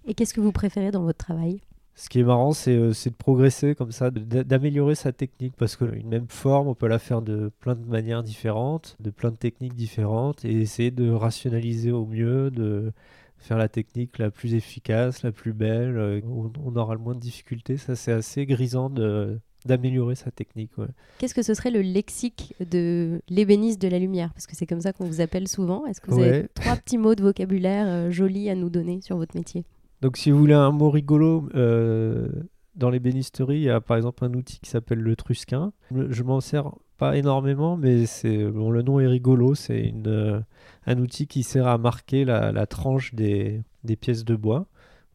Et 0.05 0.13
qu'est-ce 0.13 0.33
que 0.33 0.41
vous 0.41 0.51
préférez 0.51 0.91
dans 0.91 1.03
votre 1.03 1.17
travail? 1.17 1.61
Ce 1.95 2.09
qui 2.09 2.19
est 2.19 2.23
marrant, 2.23 2.51
c'est 2.51 2.75
de 2.75 3.15
progresser 3.17 3.73
comme 3.73 3.91
ça, 3.91 4.11
d'améliorer 4.11 4.95
sa 4.95 5.13
technique, 5.13 5.55
parce 5.57 5.77
qu'une 5.77 6.07
même 6.07 6.27
forme, 6.27 6.67
on 6.67 6.75
peut 6.75 6.87
la 6.87 6.99
faire 6.99 7.21
de 7.21 7.51
plein 7.59 7.75
de 7.75 7.85
manières 7.85 8.21
différentes, 8.21 8.97
de 8.99 9.09
plein 9.09 9.31
de 9.31 9.37
techniques 9.37 9.75
différentes, 9.75 10.43
et 10.43 10.61
essayer 10.61 10.91
de 10.91 11.09
rationaliser 11.09 11.91
au 11.91 12.05
mieux, 12.05 12.51
de 12.51 12.91
faire 13.37 13.57
la 13.57 13.69
technique 13.69 14.17
la 14.17 14.29
plus 14.29 14.55
efficace, 14.55 15.23
la 15.23 15.31
plus 15.31 15.53
belle, 15.53 16.21
où 16.25 16.51
on 16.65 16.75
aura 16.75 16.95
le 16.95 16.99
moins 16.99 17.15
de 17.15 17.19
difficultés. 17.19 17.77
Ça, 17.77 17.95
c'est 17.95 18.11
assez 18.11 18.45
grisant 18.45 18.89
de, 18.89 19.39
d'améliorer 19.65 20.15
sa 20.15 20.31
technique. 20.31 20.71
Qu'est-ce 21.17 21.33
que 21.33 21.43
ce 21.43 21.53
serait 21.53 21.71
le 21.71 21.81
lexique 21.81 22.55
de 22.59 23.21
l'ébéniste 23.29 23.81
de 23.81 23.87
la 23.87 23.99
lumière? 23.99 24.33
Parce 24.33 24.47
que 24.47 24.55
c'est 24.55 24.65
comme 24.65 24.81
ça 24.81 24.93
qu'on 24.93 25.05
vous 25.05 25.21
appelle 25.21 25.47
souvent. 25.47 25.85
Est-ce 25.85 26.01
que 26.01 26.11
vous 26.11 26.21
avez 26.21 26.47
trois 26.53 26.75
petits 26.75 26.97
mots 26.97 27.15
de 27.15 27.23
vocabulaire 27.23 27.87
euh, 27.87 28.11
jolis 28.11 28.49
à 28.49 28.55
nous 28.55 28.69
donner 28.69 29.01
sur 29.01 29.17
votre 29.17 29.35
métier? 29.35 29.63
Donc 30.01 30.17
si 30.17 30.31
vous 30.31 30.39
voulez 30.39 30.53
un 30.53 30.71
mot 30.71 30.89
rigolo, 30.89 31.49
euh, 31.55 32.27
dans 32.75 32.89
l'ébénisterie, 32.89 33.57
il 33.57 33.63
y 33.63 33.69
a 33.69 33.81
par 33.81 33.97
exemple 33.97 34.25
un 34.25 34.33
outil 34.33 34.59
qui 34.59 34.69
s'appelle 34.69 34.99
le 34.99 35.15
trusquin. 35.15 35.71
Je 35.91 36.23
m'en 36.23 36.41
sers 36.41 36.71
pas 36.97 37.17
énormément, 37.17 37.77
mais 37.77 38.05
le 38.23 38.81
nom 38.81 38.99
est 38.99 39.07
rigolo. 39.07 39.55
C'est 39.55 39.93
euh, 40.07 40.39
un 40.85 40.97
outil 40.99 41.27
qui 41.27 41.43
sert 41.43 41.67
à 41.67 41.77
marquer 41.77 42.25
la, 42.25 42.65
tranche 42.67 43.15
des, 43.15 43.61
des 43.83 43.95
pièces 43.95 44.25
de 44.25 44.35
bois. 44.35 44.67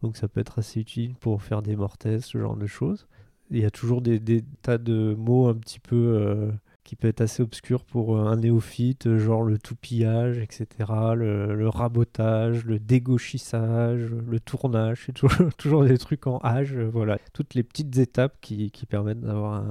Donc 0.02 0.16
ça 0.16 0.28
peut 0.28 0.40
être 0.40 0.58
assez 0.60 0.80
utile 0.80 1.14
pour 1.20 1.42
faire 1.42 1.60
des 1.60 1.76
mortaises, 1.76 2.24
ce 2.24 2.38
genre 2.38 2.56
de 2.56 2.66
choses 2.66 3.06
il 3.50 3.60
y 3.60 3.64
a 3.64 3.70
toujours 3.70 4.00
des, 4.00 4.44
tas 4.62 4.78
de 4.78 5.14
mots 5.18 5.48
un 5.48 5.54
petit 5.54 5.80
peu 5.80 5.96
euh, 5.96 6.52
qui 6.84 6.96
peuvent 6.96 7.10
être 7.10 7.20
assez 7.20 7.42
obscurs 7.42 7.84
pour 7.84 8.16
euh, 8.16 8.26
un 8.26 8.36
néophyte, 8.36 9.16
genre 9.16 9.42
le 9.42 9.58
toupillage, 9.58 10.38
etc., 10.38 10.66
le, 11.14 11.68
rabotage, 11.68 12.64
le 12.64 12.78
dégauchissage, 12.78 14.00
le 14.10 14.40
tournage, 14.40 15.04
c'est 15.06 15.12
toujours, 15.12 15.52
toujours, 15.58 15.84
des 15.84 15.98
trucs 15.98 16.26
en 16.26 16.40
âge, 16.44 16.74
voilà, 16.74 17.18
toutes 17.32 17.54
les 17.54 17.62
petites 17.62 17.96
étapes 17.98 18.34
qui, 18.40 18.72
permettent 18.88 19.20
d'avoir 19.20 19.64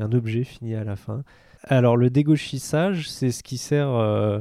un, 0.00 0.12
objet 0.12 0.44
fini 0.44 0.74
à 0.74 0.84
la 0.84 0.96
fin. 0.96 1.22
Alors 1.64 1.96
le 1.96 2.10
dégauchissage, 2.10 3.08
c'est 3.08 3.30
ce 3.30 3.42
qui 3.42 3.58
sert 3.58 3.88
euh, 3.88 4.40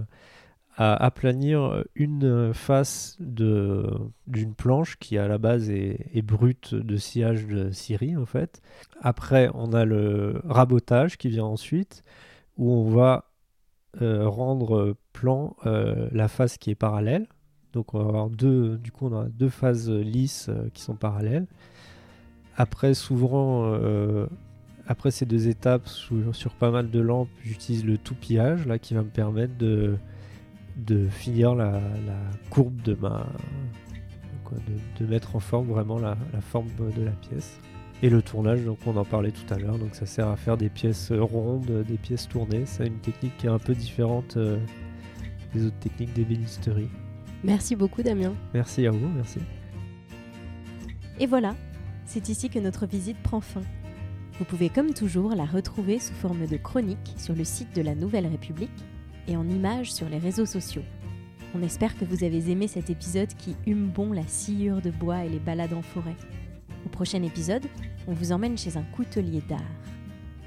à 0.77 0.94
aplanir 0.96 1.84
une 1.96 2.53
face 2.53 3.15
d'une 3.20 4.53
planche 4.58 4.98
qui 4.98 5.17
à 5.17 5.27
la 5.27 5.38
base 5.38 5.70
est, 5.70 6.22
brute 6.22 6.75
de 6.75 6.98
sciage 6.98 7.48
de 7.48 7.72
scierie 7.72 8.17
en 8.17 8.25
fait. 8.25 8.62
Après 9.01 9.50
on 9.53 9.72
a 9.74 9.86
le 9.86 10.41
rabotage 10.46 11.17
qui 11.17 11.29
vient 11.29 11.46
ensuite 11.46 12.03
où 12.58 12.72
on 12.72 12.89
va 12.89 13.32
euh, 14.01 14.27
rendre 14.27 14.98
plan 15.13 15.55
euh, 15.65 16.10
la 16.12 16.27
face 16.27 16.58
qui 16.58 16.72
est 16.72 16.75
parallèle. 16.75 17.27
Donc 17.72 17.94
on 17.94 18.00
va 18.00 18.10
avoir 18.10 18.29
deux, 18.29 18.77
du 18.77 18.91
coup 18.91 19.08
on 19.08 19.17
a 19.17 19.25
deux 19.25 19.50
phases 19.50 19.89
lisses 19.89 20.50
euh, 20.50 20.70
qui 20.74 20.82
sont 20.82 20.96
parallèles. 20.96 21.48
Après 22.58 22.94
souvent 22.94 23.77
après 24.88 25.12
ces 25.12 25.25
deux 25.25 25.48
étapes 25.48 25.88
sur, 25.88 26.34
sur 26.34 26.53
pas 26.53 26.72
mal 26.72 26.89
de 26.89 27.00
lampes 27.00 27.27
j'utilise 27.44 27.84
le 27.84 27.98
toupillage 27.98 28.65
là 28.65 28.79
qui 28.79 28.94
va 28.94 29.01
me 29.01 29.10
permettre 29.10 29.58
de 29.58 29.98
de 30.75 31.08
finir 31.08 31.55
la, 31.55 31.82
courbe 32.50 32.82
de 32.82 32.96
ma. 32.96 33.27
de, 35.00 35.05
mettre 35.05 35.36
en 35.36 35.39
forme 35.39 35.67
vraiment 35.67 36.00
la, 36.00 36.17
forme 36.41 36.67
de 36.96 37.03
la 37.03 37.12
pièce. 37.12 37.60
Et 38.03 38.10
le 38.10 38.22
tournage, 38.22 38.63
donc 38.63 38.79
on 38.86 38.98
en 38.98 39.05
parlait 39.05 39.32
tout 39.32 39.53
à 39.53 39.58
l'heure, 39.58 39.77
donc 39.79 39.96
ça 39.96 40.05
sert 40.05 40.27
à 40.27 40.36
faire 40.36 40.58
des 40.58 40.70
pièces 40.70 41.12
rondes, 41.13 41.86
des 41.88 41.98
pièces 41.98 42.27
tournées. 42.27 42.65
C'est 42.65 42.88
une 42.88 43.00
technique 43.00 43.38
qui 43.38 43.48
est 43.48 43.50
un 43.50 43.58
peu 43.58 43.74
différente 43.74 44.36
euh, 44.36 44.60
des 45.53 45.65
autres 45.65 45.79
techniques 45.79 46.13
d'ébénisterie. 46.13 46.89
Merci 47.44 47.75
beaucoup 47.75 48.03
Damien. 48.03 48.34
Merci 48.53 48.86
à 48.86 48.91
vous, 48.91 49.08
merci. 49.08 49.39
Et 51.20 51.25
voilà, 51.25 51.55
c'est 52.05 52.27
ici 52.27 52.50
que 52.50 52.60
notre 52.60 52.86
visite 52.86 53.17
prend 53.24 53.39
fin. 53.39 53.62
Vous 54.38 54.46
pouvez 54.46 54.67
comme 54.67 54.94
toujours 54.94 55.34
la 55.34 55.46
retrouver 55.46 55.98
sous 55.98 56.13
forme 56.13 56.46
de 56.46 56.58
chronique 56.58 57.13
sur 57.15 57.34
le 57.34 57.46
site 57.46 57.74
de 57.74 57.82
la 57.82 57.96
Nouvelle 57.96 58.27
République 58.27 58.84
et 59.27 59.38
en 59.38 59.48
images 59.48 59.94
sur 59.94 60.10
les 60.10 60.17
réseaux 60.17 60.46
sociaux. 60.46 60.84
On 61.53 61.62
espère 61.62 61.98
que 61.98 62.05
vous 62.05 62.24
avez 62.24 62.51
aimé 62.51 62.67
cet 62.67 62.89
épisode 62.89 63.34
qui 63.38 63.55
hume 63.65 63.88
bon 63.88 64.12
la 64.12 64.27
sciure 64.27 64.82
de 64.82 64.91
bois 64.91 65.24
et 65.24 65.29
les 65.29 65.40
balades 65.40 65.74
en 65.74 65.81
forêt. 65.81 66.16
Au 66.85 66.90
prochain 66.90 67.24
épisode, 67.24 67.66
on 68.07 68.14
vous 68.14 68.31
emmène 68.31 68.57
chez 68.57 68.77
un 68.77 68.83
coutelier 68.96 69.42
d'art. 69.48 69.59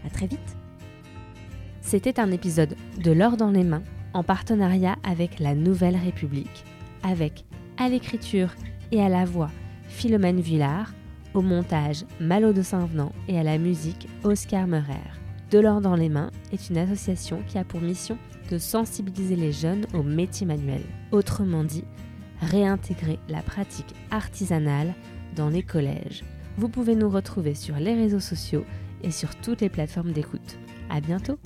À 0.07 0.11
très 0.11 0.27
vite 0.27 0.57
C'était 1.81 2.21
un 2.21 2.31
épisode 2.31 2.77
de 3.03 3.11
L'or 3.11 3.37
dans 3.37 3.51
les 3.51 3.65
mains 3.65 3.83
en 4.13 4.23
partenariat 4.23 4.97
avec 5.03 5.39
la 5.39 5.55
Nouvelle 5.55 5.97
République, 5.97 6.65
avec 7.03 7.45
à 7.77 7.89
l'écriture 7.89 8.55
et 8.93 9.03
à 9.03 9.09
la 9.09 9.25
voix 9.25 9.51
Philomène 9.89 10.41
Villard, 10.41 10.93
au 11.35 11.43
montage 11.43 12.05
Malo 12.21 12.53
de 12.53 12.63
Saint-Venant 12.63 13.13
et 13.29 13.39
à 13.39 13.43
la 13.43 13.59
musique 13.59 14.09
Oscar 14.25 14.67
Meurer. 14.67 14.95
De 15.51 15.59
l'or 15.59 15.81
dans 15.81 15.97
les 15.97 16.09
mains 16.09 16.31
est 16.53 16.69
une 16.69 16.79
association 16.79 17.43
qui 17.47 17.59
a 17.59 17.65
pour 17.65 17.81
mission 17.81 18.19
de 18.49 18.59
sensibiliser 18.59 19.37
les 19.37 19.53
jeunes 19.53 19.87
aux 19.95 20.03
métiers 20.03 20.47
manuels. 20.47 20.85
Autrement 21.13 21.65
dit, 21.65 21.85
réintégrer 22.41 23.19
la 23.29 23.43
pratique 23.43 23.95
artisanale 24.11 24.95
dans 25.37 25.49
les 25.49 25.63
collèges. 25.63 26.25
Vous 26.57 26.69
pouvez 26.69 26.95
nous 26.95 27.09
retrouver 27.09 27.55
sur 27.55 27.77
les 27.77 27.95
réseaux 27.95 28.21
sociaux 28.21 28.65
et 29.03 29.11
sur 29.11 29.37
toutes 29.37 29.61
les 29.61 29.69
plateformes 29.69 30.13
d'écoute. 30.13 30.59
À 30.91 31.01
bientôt! 31.01 31.39